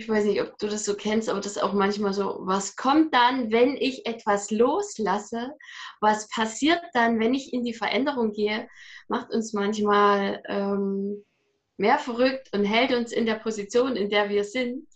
ich 0.00 0.08
weiß 0.08 0.24
nicht, 0.24 0.40
ob 0.40 0.56
du 0.58 0.66
das 0.66 0.86
so 0.86 0.94
kennst, 0.94 1.28
aber 1.28 1.40
das 1.40 1.56
ist 1.56 1.62
auch 1.62 1.74
manchmal 1.74 2.14
so, 2.14 2.38
was 2.40 2.74
kommt 2.74 3.12
dann, 3.12 3.50
wenn 3.50 3.76
ich 3.76 4.06
etwas 4.06 4.50
loslasse? 4.50 5.52
Was 6.00 6.26
passiert 6.28 6.80
dann, 6.94 7.20
wenn 7.20 7.34
ich 7.34 7.52
in 7.52 7.64
die 7.64 7.74
Veränderung 7.74 8.32
gehe? 8.32 8.66
Macht 9.08 9.30
uns 9.30 9.52
manchmal 9.52 10.42
ähm, 10.48 11.22
mehr 11.76 11.98
verrückt 11.98 12.48
und 12.54 12.64
hält 12.64 12.92
uns 12.92 13.12
in 13.12 13.26
der 13.26 13.34
Position, 13.34 13.94
in 13.94 14.08
der 14.08 14.30
wir 14.30 14.44
sind, 14.44 14.88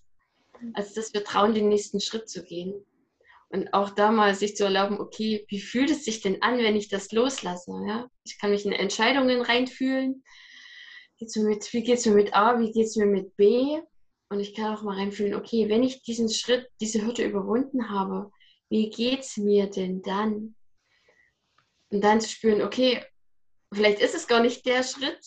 als 0.72 0.94
dass 0.94 1.12
wir 1.12 1.22
trauen, 1.22 1.52
den 1.52 1.68
nächsten 1.68 2.00
Schritt 2.00 2.30
zu 2.30 2.42
gehen. 2.42 2.74
Und 3.48 3.72
auch 3.72 3.90
da 3.90 4.10
mal 4.10 4.34
sich 4.34 4.56
zu 4.56 4.64
erlauben, 4.64 4.98
okay, 4.98 5.44
wie 5.48 5.60
fühlt 5.60 5.90
es 5.90 6.04
sich 6.04 6.20
denn 6.20 6.42
an, 6.42 6.58
wenn 6.58 6.76
ich 6.76 6.88
das 6.88 7.12
loslasse? 7.12 7.70
Ja? 7.86 8.08
Ich 8.24 8.38
kann 8.38 8.50
mich 8.50 8.66
in 8.66 8.72
Entscheidungen 8.72 9.40
reinfühlen. 9.42 10.24
Geht's 11.18 11.36
mir 11.36 11.44
mit, 11.44 11.72
wie 11.72 11.82
geht 11.82 11.98
es 11.98 12.06
mir 12.06 12.14
mit 12.14 12.34
A, 12.34 12.58
wie 12.58 12.72
geht 12.72 12.86
es 12.86 12.96
mir 12.96 13.06
mit 13.06 13.36
B? 13.36 13.80
Und 14.28 14.40
ich 14.40 14.54
kann 14.54 14.74
auch 14.74 14.82
mal 14.82 14.96
reinfühlen, 14.96 15.34
okay, 15.34 15.68
wenn 15.68 15.84
ich 15.84 16.02
diesen 16.02 16.28
Schritt, 16.28 16.68
diese 16.80 17.06
Hürde 17.06 17.24
überwunden 17.24 17.90
habe, 17.90 18.32
wie 18.68 18.90
geht 18.90 19.20
es 19.20 19.36
mir 19.36 19.68
denn 19.70 20.02
dann? 20.02 20.56
Und 21.90 22.00
dann 22.02 22.20
zu 22.20 22.28
spüren, 22.28 22.62
okay, 22.62 23.04
vielleicht 23.72 24.00
ist 24.00 24.16
es 24.16 24.26
gar 24.26 24.40
nicht 24.40 24.66
der 24.66 24.82
Schritt. 24.82 25.20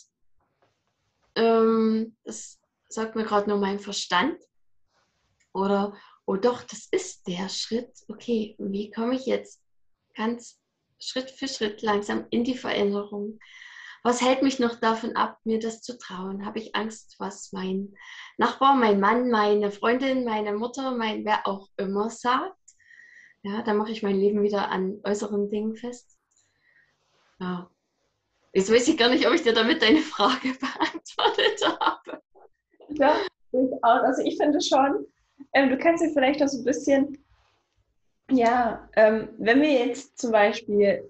Ähm, 1.35 2.17
das 2.25 2.59
sagt 2.89 3.15
mir 3.15 3.23
gerade 3.23 3.49
nur 3.49 3.59
mein 3.59 3.79
Verstand. 3.79 4.37
Oder, 5.53 5.95
oh 6.27 6.35
doch, 6.35 6.61
das 6.61 6.87
ist 6.91 7.27
der 7.27 7.49
Schritt. 7.49 7.91
Okay, 8.09 8.55
wie 8.59 8.91
komme 8.91 9.15
ich 9.15 9.25
jetzt 9.25 9.61
ganz 10.15 10.59
Schritt 10.99 11.31
für 11.31 11.47
Schritt 11.47 11.81
langsam 11.81 12.27
in 12.29 12.43
die 12.43 12.57
Veränderung? 12.57 13.39
Was 14.03 14.21
hält 14.21 14.43
mich 14.43 14.59
noch 14.59 14.75
davon 14.75 15.15
ab, 15.15 15.39
mir 15.45 15.59
das 15.59 15.81
zu 15.81 15.97
trauen? 15.97 16.45
Habe 16.45 16.59
ich 16.59 16.75
Angst, 16.75 17.15
was 17.17 17.51
mein 17.53 17.95
Nachbar, 18.37 18.75
mein 18.75 18.99
Mann, 18.99 19.29
meine 19.29 19.71
Freundin, 19.71 20.25
meine 20.25 20.53
Mutter, 20.53 20.91
mein 20.91 21.25
wer 21.25 21.47
auch 21.47 21.69
immer 21.77 22.09
sagt? 22.09 22.55
Ja, 23.43 23.61
da 23.63 23.73
mache 23.73 23.91
ich 23.91 24.03
mein 24.03 24.17
Leben 24.17 24.43
wieder 24.43 24.69
an 24.69 24.99
äußeren 25.03 25.49
Dingen 25.49 25.75
fest. 25.75 26.17
Ja. 27.39 27.69
Jetzt 28.53 28.71
weiß 28.71 28.87
ich 28.87 28.97
gar 28.97 29.09
nicht, 29.09 29.27
ob 29.27 29.33
ich 29.33 29.43
dir 29.43 29.53
damit 29.53 29.81
deine 29.81 29.99
Frage 29.99 30.53
beantwortet 30.59 31.79
habe. 31.79 32.21
Ja. 32.89 33.15
Also 33.81 34.23
ich 34.23 34.37
finde 34.37 34.61
schon, 34.61 35.05
ähm, 35.53 35.69
du 35.69 35.77
kannst 35.77 36.03
dir 36.03 36.11
vielleicht 36.11 36.41
auch 36.41 36.47
so 36.47 36.59
ein 36.59 36.65
bisschen, 36.65 37.17
ja, 38.29 38.89
ähm, 38.95 39.29
wenn 39.37 39.61
wir 39.61 39.71
jetzt 39.71 40.17
zum 40.17 40.31
Beispiel 40.31 41.09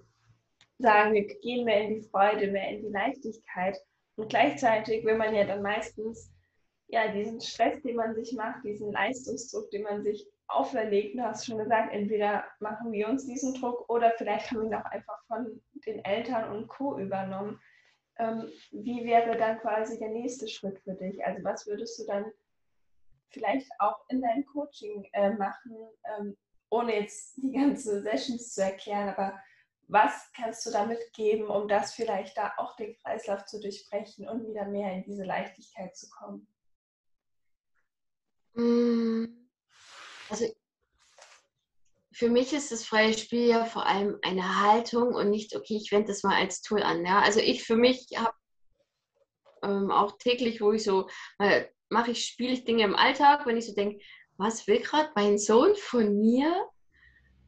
sagen, 0.80 1.14
wir 1.14 1.28
gehen 1.28 1.66
mehr 1.66 1.82
in 1.82 1.96
die 1.96 2.08
Freude, 2.10 2.52
mehr 2.52 2.70
in 2.70 2.84
die 2.84 2.92
Leichtigkeit 2.92 3.78
und 4.16 4.30
gleichzeitig 4.30 5.04
will 5.06 5.16
man 5.16 5.34
ja 5.34 5.46
dann 5.46 5.62
meistens 5.62 6.32
ja 6.88 7.12
diesen 7.12 7.42
Stress, 7.42 7.82
den 7.82 7.96
man 7.96 8.16
sich 8.16 8.34
macht, 8.34 8.64
diesen 8.64 8.92
Leistungsdruck, 8.92 9.70
den 9.72 9.84
man 9.84 10.04
sich 10.04 10.28
auferlegt, 10.48 11.18
du 11.18 11.24
hast 11.24 11.46
schon 11.46 11.58
gesagt, 11.58 11.94
entweder 11.94 12.46
machen 12.60 12.92
wir 12.92 13.10
uns 13.10 13.26
diesen 13.26 13.54
Druck 13.56 13.90
oder 13.90 14.14
vielleicht 14.18 14.50
haben 14.50 14.62
wir 14.62 14.68
ihn 14.68 14.74
auch 14.76 14.86
einfach 14.86 15.20
von 15.28 15.62
den 15.86 16.04
Eltern 16.06 16.56
und 16.56 16.68
Co. 16.68 16.98
übernommen. 16.98 17.60
Ähm, 18.18 18.50
wie 18.72 19.06
wäre 19.06 19.38
dann 19.38 19.60
quasi 19.60 20.00
der 20.00 20.10
nächste 20.10 20.48
Schritt 20.48 20.80
für 20.80 20.94
dich? 20.94 21.24
Also 21.26 21.44
was 21.44 21.68
würdest 21.68 22.00
du 22.00 22.06
dann 22.06 22.26
vielleicht 23.30 23.70
auch 23.80 23.98
in 24.10 24.22
deinem 24.22 24.46
Coaching 24.46 25.08
äh, 25.14 25.32
machen, 25.32 25.76
ähm, 26.18 26.38
ohne 26.70 26.96
jetzt 26.96 27.38
die 27.38 27.52
ganzen 27.52 28.04
Sessions 28.04 28.54
zu 28.54 28.62
erklären, 28.62 29.10
aber 29.10 29.40
was 29.90 30.30
kannst 30.34 30.66
du 30.66 30.72
damit 30.72 31.00
geben, 31.14 31.48
um 31.48 31.68
das 31.68 31.94
vielleicht 31.94 32.38
da 32.38 32.54
auch 32.58 32.76
den 32.76 32.96
Kreislauf 32.98 33.46
zu 33.46 33.60
durchbrechen 33.62 34.28
und 34.28 34.46
wieder 34.46 34.66
mehr 34.66 34.92
in 34.92 35.04
diese 35.04 35.24
Leichtigkeit 35.24 35.96
zu 35.96 36.10
kommen? 36.10 36.48
Mm, 38.54 39.48
also 40.30 40.46
für 42.12 42.30
mich 42.30 42.52
ist 42.52 42.72
das 42.72 42.84
freie 42.84 43.14
Spiel 43.14 43.48
ja 43.48 43.64
vor 43.64 43.86
allem 43.86 44.18
eine 44.24 44.62
Haltung 44.62 45.14
und 45.14 45.30
nicht, 45.30 45.56
okay, 45.56 45.78
ich 45.78 45.92
wende 45.92 46.08
das 46.08 46.24
mal 46.24 46.36
als 46.36 46.62
Tool 46.62 46.82
an. 46.82 47.06
Ja? 47.06 47.22
Also 47.22 47.40
ich 47.40 47.64
für 47.64 47.76
mich 47.78 48.08
habe 48.18 48.36
ähm, 49.64 49.92
auch 49.92 50.18
täglich, 50.18 50.60
wo 50.60 50.72
ich 50.74 50.84
so, 50.84 51.08
mal 51.38 51.70
mache 51.90 52.12
ich, 52.12 52.26
spiele 52.26 52.54
ich 52.54 52.66
Dinge 52.66 52.84
im 52.84 52.96
Alltag, 52.96 53.46
wenn 53.46 53.58
ich 53.58 53.68
so 53.68 53.74
denke, 53.74 54.04
was 54.38 54.68
will 54.68 54.80
gerade 54.80 55.10
mein 55.16 55.38
Sohn 55.38 55.76
von 55.76 56.20
mir? 56.20 56.68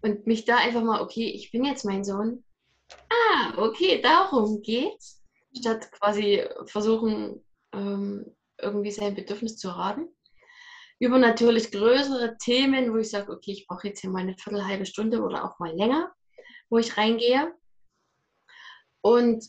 Und 0.02 0.26
mich 0.28 0.46
da 0.46 0.58
einfach 0.58 0.82
mal, 0.82 1.02
okay, 1.02 1.30
ich 1.30 1.52
bin 1.52 1.66
jetzt 1.66 1.84
mein 1.84 2.04
Sohn. 2.04 2.44
Ah, 3.10 3.54
okay, 3.58 4.02
darum 4.02 4.62
geht's. 4.62 5.22
Statt 5.58 5.92
quasi 5.92 6.44
versuchen, 6.66 7.44
ähm, 7.74 8.36
irgendwie 8.62 8.92
sein 8.92 9.16
Bedürfnis 9.16 9.58
zu 9.58 9.70
raten. 9.70 10.08
Über 11.00 11.18
natürlich 11.18 11.72
größere 11.72 12.38
Themen, 12.38 12.94
wo 12.94 12.98
ich 12.98 13.10
sage, 13.10 13.32
okay, 13.32 13.52
ich 13.52 13.68
brauche 13.68 13.88
jetzt 13.88 14.02
hier 14.02 14.10
mal 14.10 14.20
eine 14.20 14.38
Viertel, 14.38 14.66
halbe 14.66 14.86
Stunde 14.86 15.22
oder 15.22 15.46
auch 15.46 15.60
mal 15.60 15.76
länger, 15.76 16.14
wo 16.70 16.78
ich 16.78 16.98
reingehe. 16.98 17.54
Und 19.02 19.46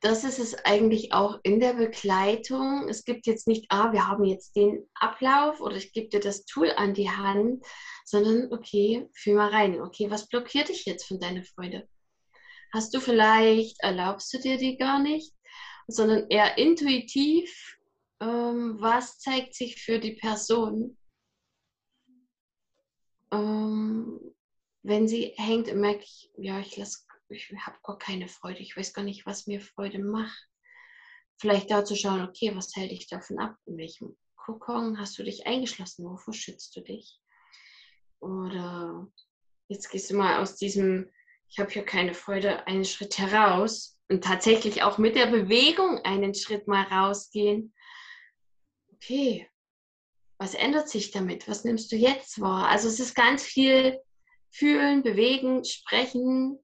das 0.00 0.22
ist 0.22 0.38
es 0.38 0.54
eigentlich 0.64 1.12
auch 1.12 1.40
in 1.42 1.58
der 1.58 1.74
Begleitung. 1.74 2.88
Es 2.88 3.04
gibt 3.04 3.26
jetzt 3.26 3.48
nicht, 3.48 3.66
ah, 3.70 3.92
wir 3.92 4.06
haben 4.06 4.24
jetzt 4.24 4.54
den 4.54 4.88
Ablauf 4.94 5.60
oder 5.60 5.76
ich 5.76 5.92
gebe 5.92 6.08
dir 6.08 6.20
das 6.20 6.44
Tool 6.44 6.70
an 6.76 6.94
die 6.94 7.10
Hand, 7.10 7.64
sondern 8.04 8.52
okay, 8.52 9.08
fühl 9.12 9.34
mal 9.34 9.50
rein. 9.50 9.80
Okay, 9.80 10.10
was 10.10 10.28
blockiert 10.28 10.68
dich 10.68 10.84
jetzt 10.84 11.06
von 11.06 11.18
deiner 11.18 11.42
Freude? 11.42 11.88
Hast 12.72 12.94
du 12.94 13.00
vielleicht, 13.00 13.80
erlaubst 13.80 14.32
du 14.32 14.38
dir 14.38 14.56
die 14.56 14.76
gar 14.76 15.00
nicht, 15.00 15.34
sondern 15.88 16.28
eher 16.28 16.58
intuitiv, 16.58 17.76
ähm, 18.20 18.76
was 18.78 19.18
zeigt 19.18 19.54
sich 19.54 19.82
für 19.82 19.98
die 19.98 20.14
Person, 20.14 20.96
ähm, 23.32 24.20
wenn 24.82 25.08
sie 25.08 25.34
hängt 25.36 25.68
und 25.72 25.80
merkt, 25.80 26.08
ja, 26.36 26.60
ich 26.60 26.76
lasse 26.76 27.07
ich 27.30 27.52
habe 27.66 27.78
gar 27.82 27.98
keine 27.98 28.28
Freude, 28.28 28.60
ich 28.60 28.76
weiß 28.76 28.92
gar 28.92 29.02
nicht, 29.02 29.26
was 29.26 29.46
mir 29.46 29.60
Freude 29.60 29.98
macht. 29.98 30.48
Vielleicht 31.40 31.70
da 31.70 31.84
zu 31.84 31.94
schauen, 31.94 32.26
okay, 32.26 32.54
was 32.54 32.74
hält 32.74 32.90
dich 32.90 33.08
davon 33.08 33.38
ab? 33.38 33.56
In 33.66 33.76
welchem 33.76 34.16
Kokon 34.36 34.98
hast 34.98 35.18
du 35.18 35.22
dich 35.22 35.46
eingeschlossen? 35.46 36.04
Wovor 36.04 36.34
schützt 36.34 36.74
du 36.74 36.80
dich? 36.80 37.20
Oder 38.20 39.06
jetzt 39.68 39.90
gehst 39.90 40.10
du 40.10 40.16
mal 40.16 40.40
aus 40.40 40.56
diesem, 40.56 41.10
ich 41.48 41.58
habe 41.58 41.70
hier 41.70 41.84
keine 41.84 42.14
Freude, 42.14 42.66
einen 42.66 42.84
Schritt 42.84 43.18
heraus 43.18 43.98
und 44.08 44.24
tatsächlich 44.24 44.82
auch 44.82 44.98
mit 44.98 45.14
der 45.14 45.26
Bewegung 45.26 45.98
einen 45.98 46.34
Schritt 46.34 46.66
mal 46.66 46.84
rausgehen. 46.84 47.74
Okay, 48.94 49.48
was 50.38 50.54
ändert 50.54 50.88
sich 50.88 51.10
damit? 51.10 51.46
Was 51.48 51.64
nimmst 51.64 51.92
du 51.92 51.96
jetzt 51.96 52.40
wahr? 52.40 52.68
Also 52.68 52.88
es 52.88 52.98
ist 53.00 53.14
ganz 53.14 53.44
viel 53.44 54.00
fühlen, 54.50 55.02
bewegen, 55.02 55.64
sprechen, 55.64 56.58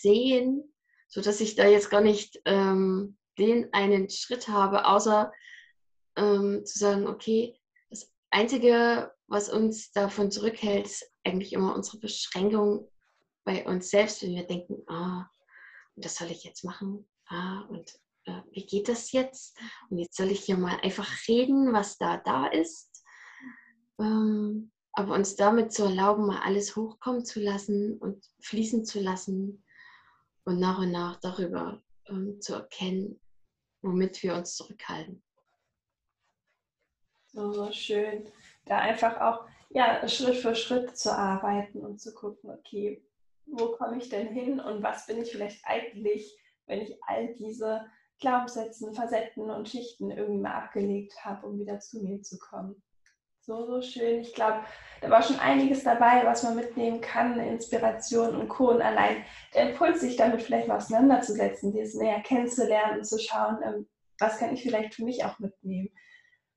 sehen, 0.00 0.72
sodass 1.08 1.40
ich 1.40 1.56
da 1.56 1.66
jetzt 1.66 1.90
gar 1.90 2.00
nicht 2.00 2.40
ähm, 2.44 3.16
den 3.38 3.72
einen 3.72 4.08
Schritt 4.08 4.48
habe, 4.48 4.86
außer 4.86 5.32
ähm, 6.16 6.64
zu 6.64 6.78
sagen, 6.78 7.06
okay, 7.06 7.58
das 7.90 8.10
Einzige, 8.30 9.12
was 9.26 9.48
uns 9.48 9.92
davon 9.92 10.30
zurückhält, 10.30 10.86
ist 10.86 11.10
eigentlich 11.24 11.52
immer 11.52 11.74
unsere 11.74 11.98
Beschränkung 11.98 12.90
bei 13.44 13.66
uns 13.66 13.90
selbst, 13.90 14.22
wenn 14.22 14.34
wir 14.34 14.46
denken, 14.46 14.82
ah, 14.88 15.28
das 15.96 16.16
soll 16.16 16.30
ich 16.30 16.44
jetzt 16.44 16.64
machen, 16.64 17.08
ah, 17.26 17.62
und 17.68 17.92
äh, 18.24 18.40
wie 18.52 18.66
geht 18.66 18.88
das 18.88 19.12
jetzt? 19.12 19.58
Und 19.90 19.98
jetzt 19.98 20.16
soll 20.16 20.30
ich 20.30 20.40
hier 20.40 20.56
mal 20.56 20.78
einfach 20.82 21.08
reden, 21.28 21.72
was 21.72 21.98
da 21.98 22.18
da 22.18 22.46
ist. 22.46 23.04
Ähm, 23.98 24.70
aber 24.92 25.14
uns 25.14 25.36
damit 25.36 25.72
zu 25.72 25.84
erlauben, 25.84 26.26
mal 26.26 26.40
alles 26.42 26.76
hochkommen 26.76 27.24
zu 27.24 27.40
lassen 27.40 27.98
und 27.98 28.24
fließen 28.42 28.84
zu 28.84 29.00
lassen 29.00 29.64
und 30.44 30.58
nach 30.58 30.78
und 30.78 30.92
nach 30.92 31.20
darüber 31.20 31.82
ähm, 32.08 32.40
zu 32.40 32.54
erkennen, 32.54 33.20
womit 33.82 34.22
wir 34.22 34.34
uns 34.34 34.56
zurückhalten. 34.56 35.22
So, 37.32 37.52
so 37.52 37.72
schön. 37.72 38.26
Da 38.66 38.78
einfach 38.78 39.20
auch 39.20 39.46
ja, 39.70 40.06
Schritt 40.08 40.36
für 40.36 40.54
Schritt 40.54 40.96
zu 40.96 41.16
arbeiten 41.16 41.80
und 41.80 42.00
zu 42.00 42.12
gucken, 42.12 42.50
okay, 42.50 43.02
wo 43.46 43.72
komme 43.72 43.98
ich 43.98 44.08
denn 44.08 44.28
hin 44.28 44.60
und 44.60 44.82
was 44.82 45.06
bin 45.06 45.20
ich 45.20 45.30
vielleicht 45.30 45.64
eigentlich, 45.64 46.38
wenn 46.66 46.80
ich 46.80 47.02
all 47.06 47.34
diese 47.34 47.86
Glaubenssätze, 48.20 48.92
Facetten 48.92 49.50
und 49.50 49.68
Schichten 49.68 50.10
irgendwie 50.10 50.40
mal 50.40 50.54
abgelegt 50.54 51.24
habe, 51.24 51.46
um 51.46 51.58
wieder 51.58 51.80
zu 51.80 52.02
mir 52.02 52.22
zu 52.22 52.38
kommen. 52.38 52.82
So, 53.44 53.66
so 53.66 53.82
schön. 53.82 54.20
Ich 54.20 54.34
glaube, 54.34 54.60
da 55.00 55.10
war 55.10 55.20
schon 55.20 55.40
einiges 55.40 55.82
dabei, 55.82 56.24
was 56.24 56.44
man 56.44 56.54
mitnehmen 56.54 57.00
kann, 57.00 57.40
Inspiration 57.40 58.36
und 58.36 58.48
Co. 58.48 58.70
Und 58.70 58.82
allein 58.82 59.24
der 59.52 59.70
Impuls, 59.70 60.00
sich 60.00 60.14
damit 60.14 60.42
vielleicht 60.42 60.68
mal 60.68 60.76
auseinanderzusetzen, 60.76 61.72
dieses 61.72 61.94
näher 61.94 62.20
kennenzulernen 62.20 62.98
und 62.98 63.04
zu 63.04 63.18
schauen, 63.18 63.58
ähm, 63.64 63.88
was 64.20 64.38
kann 64.38 64.54
ich 64.54 64.62
vielleicht 64.62 64.94
für 64.94 65.04
mich 65.04 65.24
auch 65.24 65.40
mitnehmen. 65.40 65.90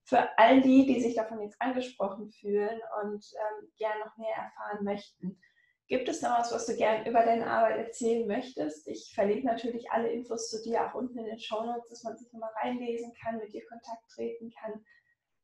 Für 0.03 0.29
all 0.37 0.61
die, 0.61 0.85
die 0.85 1.01
sich 1.01 1.15
davon 1.15 1.41
jetzt 1.41 1.59
angesprochen 1.59 2.29
fühlen 2.29 2.79
und 3.01 3.25
ähm, 3.33 3.71
gerne 3.77 4.01
noch 4.01 4.15
mehr 4.17 4.35
erfahren 4.35 4.83
möchten. 4.83 5.41
Gibt 5.87 6.07
es 6.07 6.21
noch 6.21 6.37
was, 6.37 6.51
was 6.51 6.67
du 6.67 6.75
gerne 6.75 7.09
über 7.09 7.25
deine 7.25 7.47
Arbeit 7.47 7.77
erzählen 7.79 8.27
möchtest? 8.27 8.87
Ich 8.87 9.11
verlinke 9.15 9.47
natürlich 9.47 9.89
alle 9.89 10.09
Infos 10.09 10.51
zu 10.51 10.61
dir 10.61 10.85
auch 10.85 10.93
unten 10.93 11.17
in 11.17 11.25
den 11.25 11.39
Show 11.39 11.63
Notes, 11.63 11.89
dass 11.89 12.03
man 12.03 12.15
sich 12.15 12.31
nochmal 12.31 12.51
reinlesen 12.61 13.11
kann, 13.23 13.37
mit 13.37 13.51
dir 13.53 13.65
Kontakt 13.65 14.07
treten 14.13 14.51
kann 14.51 14.85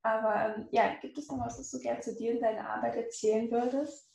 aber 0.04 0.56
ähm, 0.56 0.68
ja, 0.72 0.96
gibt 1.02 1.18
es 1.18 1.30
noch 1.30 1.40
was, 1.46 1.60
was 1.60 1.72
du 1.72 1.80
gerne 1.80 2.00
zu 2.02 2.16
dir 2.16 2.34
und 2.34 2.42
deiner 2.42 2.70
Arbeit 2.70 2.96
erzählen 2.96 3.50
würdest? 3.52 4.10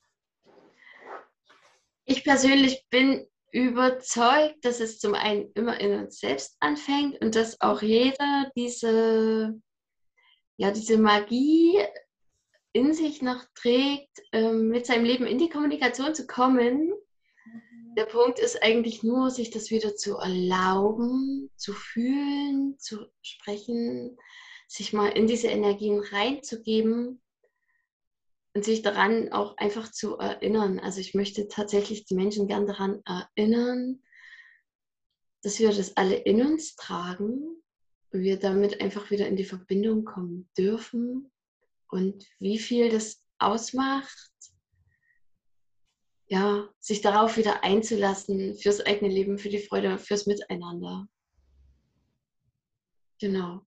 Ich 2.05 2.25
persönlich 2.25 2.87
bin 2.91 3.27
überzeugt, 3.53 4.65
dass 4.65 4.81
es 4.81 4.99
zum 4.99 5.15
einen 5.15 5.51
immer 5.55 5.81
in 5.81 5.99
uns 5.99 6.19
selbst 6.19 6.57
anfängt 6.61 7.21
und 7.21 7.35
dass 7.35 7.61
auch 7.61 7.83
jeder 7.83 8.51
diese, 8.57 9.61
ja, 10.57 10.71
diese 10.71 10.99
Magie 10.99 11.79
in 12.73 12.93
sich 12.93 13.23
noch 13.23 13.43
trägt, 13.55 14.23
ähm, 14.33 14.69
mit 14.69 14.87
seinem 14.87 15.05
Leben 15.05 15.27
in 15.27 15.39
die 15.39 15.49
Kommunikation 15.49 16.15
zu 16.15 16.27
kommen. 16.27 16.89
Mhm. 16.89 17.95
der 17.97 18.05
Punkt 18.05 18.39
ist 18.39 18.63
eigentlich 18.63 19.03
nur, 19.03 19.31
sich 19.31 19.51
das 19.51 19.71
wieder 19.71 19.97
zu 19.97 20.17
erlauben, 20.17 21.51
zu 21.57 21.73
fühlen, 21.73 22.79
zu 22.79 23.07
sprechen, 23.23 24.19
sich 24.67 24.93
mal 24.93 25.09
in 25.09 25.27
diese 25.27 25.49
Energien 25.49 26.01
reinzugeben 26.01 27.21
und 28.55 28.65
sich 28.65 28.83
daran 28.83 29.33
auch 29.33 29.57
einfach 29.59 29.91
zu 29.93 30.17
erinnern. 30.17 30.79
Also 30.79 31.01
ich 31.01 31.15
möchte 31.15 31.49
tatsächlich 31.49 32.05
die 32.07 32.15
Menschen 32.15 32.49
gern 32.49 32.67
daran 32.67 33.03
erinnern, 33.05 34.03
dass 35.43 35.59
wir 35.61 35.73
das 35.73 35.97
alle 35.97 36.17
in 36.17 36.45
uns 36.45 36.75
tragen 36.75 37.63
und 38.13 38.21
wir 38.23 38.39
damit 38.39 38.81
einfach 38.81 39.11
wieder 39.11 39.29
in 39.29 39.37
die 39.37 39.45
Verbindung 39.45 40.05
kommen 40.05 40.49
dürfen 40.57 41.31
und 41.89 42.27
wie 42.39 42.59
viel 42.59 42.89
das 42.89 43.23
ausmacht, 43.39 44.33
ja, 46.29 46.69
sich 46.81 47.01
darauf 47.01 47.37
wieder 47.37 47.63
einzulassen, 47.63 48.57
fürs 48.57 48.81
eigene 48.81 49.13
Leben, 49.13 49.39
für 49.39 49.49
die 49.49 49.61
Freude, 49.61 49.99
fürs 49.99 50.27
Miteinander. 50.27 51.07
Genau. 53.21 53.65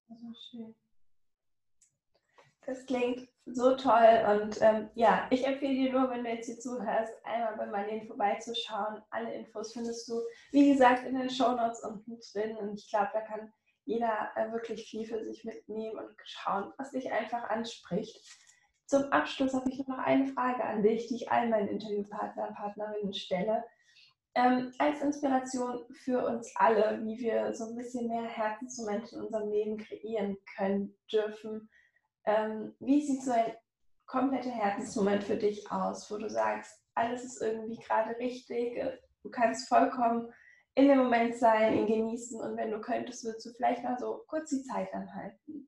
Das 2.69 2.85
klingt 2.85 3.27
so 3.47 3.75
toll 3.75 4.23
und 4.31 4.61
ähm, 4.61 4.91
ja, 4.93 5.25
ich 5.31 5.43
empfehle 5.43 5.73
dir 5.73 5.91
nur, 5.91 6.11
wenn 6.11 6.23
du 6.23 6.29
jetzt 6.29 6.45
hier 6.45 6.59
zuhörst, 6.59 7.11
einmal 7.23 7.57
bei 7.57 7.65
Marlene 7.65 8.05
vorbeizuschauen. 8.05 9.01
Alle 9.09 9.33
Infos 9.33 9.73
findest 9.73 10.07
du, 10.07 10.21
wie 10.51 10.71
gesagt, 10.71 11.03
in 11.03 11.17
den 11.17 11.31
Show 11.31 11.53
Notes 11.53 11.83
unten 11.83 12.19
drin 12.31 12.57
und 12.57 12.79
ich 12.79 12.87
glaube, 12.91 13.09
da 13.11 13.21
kann 13.21 13.51
jeder 13.85 14.29
äh, 14.35 14.51
wirklich 14.51 14.87
viel 14.87 15.03
für 15.03 15.23
sich 15.25 15.43
mitnehmen 15.45 15.97
und 15.97 16.15
schauen, 16.25 16.71
was 16.77 16.91
dich 16.91 17.11
einfach 17.11 17.49
anspricht. 17.49 18.21
Zum 18.85 19.05
Abschluss 19.11 19.55
habe 19.55 19.71
ich 19.71 19.87
noch 19.87 19.97
eine 19.97 20.27
Frage 20.27 20.63
an 20.63 20.83
dich, 20.83 21.07
die 21.07 21.15
ich 21.15 21.31
allen 21.31 21.49
meinen 21.49 21.69
Interviewpartner 21.69 22.49
und 22.49 22.55
Partnerinnen 22.55 23.13
stelle. 23.15 23.63
Ähm, 24.35 24.71
als 24.77 25.01
Inspiration 25.01 25.85
für 26.03 26.23
uns 26.23 26.53
alle, 26.55 27.03
wie 27.03 27.17
wir 27.17 27.51
so 27.55 27.65
ein 27.65 27.75
bisschen 27.75 28.07
mehr 28.09 28.25
Herzensmomente 28.25 29.15
in 29.15 29.23
unserem 29.23 29.49
Leben 29.49 29.77
kreieren 29.77 30.37
können, 30.55 30.95
dürfen. 31.11 31.67
Ähm, 32.29 32.75
wie 32.79 33.01
sieht 33.01 33.23
so 33.23 33.31
ein 33.31 33.53
kompletter 34.05 34.51
Herzensmoment 34.51 35.23
für 35.23 35.35
dich 35.35 35.71
aus, 35.71 36.11
wo 36.11 36.17
du 36.17 36.29
sagst, 36.29 36.79
alles 36.93 37.23
ist 37.23 37.41
irgendwie 37.41 37.79
gerade 37.79 38.15
richtig, 38.19 38.77
äh, 38.77 38.99
du 39.23 39.31
kannst 39.31 39.67
vollkommen 39.67 40.31
in 40.75 40.87
dem 40.87 40.99
Moment 40.99 41.35
sein, 41.35 41.75
ihn 41.75 41.87
genießen 41.87 42.39
und 42.39 42.55
wenn 42.55 42.69
du 42.69 42.79
könntest, 42.81 43.25
würdest 43.25 43.47
du 43.47 43.53
vielleicht 43.53 43.83
mal 43.83 43.97
so 43.97 44.23
kurz 44.27 44.51
die 44.51 44.61
Zeit 44.61 44.93
anhalten. 44.93 45.67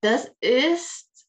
Das 0.00 0.34
ist 0.40 1.28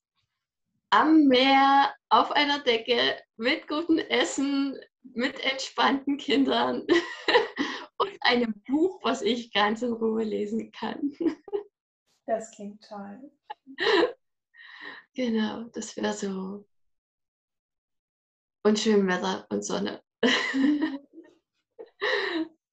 am 0.90 1.26
Meer, 1.26 1.94
auf 2.08 2.32
einer 2.32 2.60
Decke, 2.64 3.22
mit 3.36 3.68
gutem 3.68 4.00
Essen, 4.00 4.80
mit 5.02 5.38
entspannten 5.44 6.18
Kindern 6.18 6.88
und 7.98 8.18
einem 8.22 8.54
Buch, 8.66 9.02
was 9.04 9.22
ich 9.22 9.52
ganz 9.52 9.82
in 9.82 9.92
Ruhe 9.92 10.24
lesen 10.24 10.72
kann. 10.72 11.12
Das 12.26 12.52
klingt 12.52 12.84
toll. 12.88 13.32
Genau, 15.16 15.64
das 15.74 15.96
wäre 15.96 16.14
so. 16.14 16.66
Und 18.64 18.80
schön 18.80 19.08
Wetter 19.08 19.46
und 19.50 19.64
Sonne. 19.64 20.02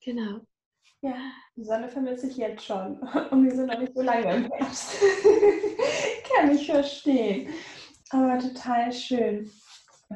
genau. 0.01 0.41
Ja, 1.03 1.33
die 1.57 1.65
Sonne 1.65 1.89
vermisse 1.89 2.29
ich 2.29 2.37
jetzt 2.37 2.65
schon. 2.65 2.99
Und 3.31 3.45
wir 3.45 3.55
sind 3.55 3.67
noch 3.67 3.79
nicht 3.79 3.95
so 3.95 4.03
lange 4.03 4.37
im 4.37 4.53
Herbst. 4.53 5.01
Kann 6.37 6.51
ich 6.51 6.67
verstehen. 6.67 7.53
Aber 8.11 8.39
total 8.39 8.93
schön. 8.93 9.51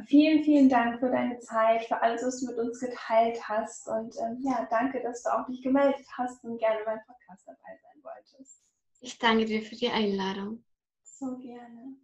Vielen, 0.07 0.45
vielen 0.45 0.69
Dank 0.69 1.01
für 1.01 1.11
deine 1.11 1.39
Zeit, 1.39 1.85
für 1.85 2.01
alles, 2.03 2.23
was 2.23 2.41
du 2.41 2.47
mit 2.49 2.59
uns 2.59 2.81
geteilt 2.81 3.41
hast. 3.49 3.89
Und 3.89 4.15
ähm, 4.19 4.39
ja, 4.41 4.67
danke, 4.71 5.01
dass 5.03 5.23
du 5.23 5.31
auch 5.31 5.47
dich 5.47 5.63
gemeldet 5.63 6.07
hast 6.19 6.45
und 6.45 6.59
gerne 6.59 6.81
beim 6.85 7.01
Podcast 7.07 7.47
dabei 7.47 7.79
sein 7.83 8.03
wolltest. 8.03 8.65
Ich 9.01 9.19
danke 9.19 9.45
dir 9.45 9.63
für 9.63 9.77
die 9.77 9.89
Einladung. 9.89 10.65
So 11.03 11.37
gerne. 11.39 11.97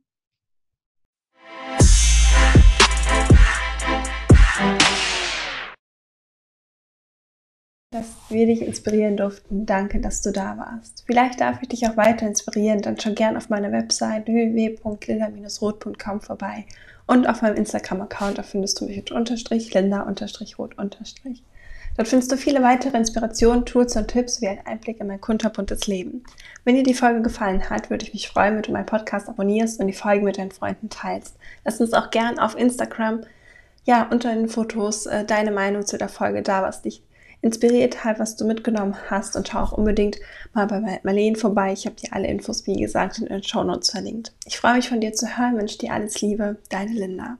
dass 7.92 8.14
wir 8.28 8.46
dich 8.46 8.62
inspirieren 8.62 9.16
durften. 9.16 9.66
Danke, 9.66 10.00
dass 10.00 10.22
du 10.22 10.30
da 10.30 10.56
warst. 10.56 11.02
Vielleicht 11.06 11.40
darf 11.40 11.60
ich 11.60 11.68
dich 11.68 11.88
auch 11.88 11.96
weiter 11.96 12.26
inspirieren, 12.26 12.82
dann 12.82 12.98
schau 12.98 13.12
gern 13.12 13.36
auf 13.36 13.48
meiner 13.48 13.72
Website 13.72 14.26
www.linda-rot.com 14.26 16.20
vorbei 16.20 16.66
und 17.06 17.28
auf 17.28 17.42
meinem 17.42 17.56
Instagram-Account, 17.56 18.38
da 18.38 18.44
findest 18.44 18.80
du 18.80 18.86
mich 18.86 18.96
mit 18.96 19.10
Unterstrich, 19.10 19.74
Linda-Rot- 19.74 20.78
Unterstrich. 20.78 21.42
Dort 21.96 22.08
findest 22.08 22.32
du 22.32 22.36
viele 22.36 22.62
weitere 22.62 22.96
Inspirationen, 22.96 23.66
Tools 23.66 23.96
und 23.96 24.08
Tipps 24.08 24.40
wie 24.40 24.48
ein 24.48 24.64
Einblick 24.64 25.00
in 25.00 25.08
mein 25.08 25.20
kunterbuntes 25.20 25.86
Leben. 25.86 26.24
Wenn 26.64 26.76
dir 26.76 26.82
die 26.82 26.94
Folge 26.94 27.22
gefallen 27.22 27.68
hat, 27.68 27.90
würde 27.90 28.04
ich 28.04 28.12
mich 28.12 28.28
freuen, 28.28 28.54
wenn 28.54 28.62
du 28.62 28.72
meinen 28.72 28.86
Podcast 28.86 29.28
abonnierst 29.28 29.80
und 29.80 29.86
die 29.86 29.92
Folge 29.92 30.24
mit 30.24 30.38
deinen 30.38 30.52
Freunden 30.52 30.88
teilst. 30.88 31.36
Lass 31.64 31.80
uns 31.80 31.92
auch 31.92 32.10
gern 32.10 32.38
auf 32.38 32.56
Instagram 32.56 33.20
ja, 33.84 34.06
unter 34.10 34.34
den 34.34 34.48
Fotos 34.48 35.06
äh, 35.06 35.24
deine 35.24 35.50
Meinung 35.50 35.84
zu 35.86 35.98
der 35.98 36.08
Folge 36.08 36.42
da, 36.42 36.62
was 36.62 36.82
dich 36.82 37.02
inspiriert 37.42 38.04
hat, 38.04 38.18
was 38.18 38.36
du 38.36 38.46
mitgenommen 38.46 38.96
hast 39.08 39.34
und 39.34 39.48
schau 39.48 39.60
auch 39.60 39.72
unbedingt 39.72 40.18
mal 40.52 40.66
bei 40.66 41.00
Marlene 41.02 41.36
vorbei. 41.36 41.72
Ich 41.72 41.86
habe 41.86 41.96
dir 41.96 42.12
alle 42.12 42.28
Infos, 42.28 42.66
wie 42.66 42.76
gesagt, 42.76 43.18
in 43.18 43.26
den 43.26 43.42
Show 43.42 43.64
Notes 43.64 43.90
verlinkt. 43.90 44.32
Ich 44.44 44.58
freue 44.58 44.76
mich 44.76 44.88
von 44.88 45.00
dir 45.00 45.12
zu 45.12 45.38
hören, 45.38 45.56
wünsche 45.56 45.78
dir 45.78 45.92
alles 45.92 46.20
Liebe, 46.20 46.58
deine 46.68 46.92
Linda. 46.92 47.38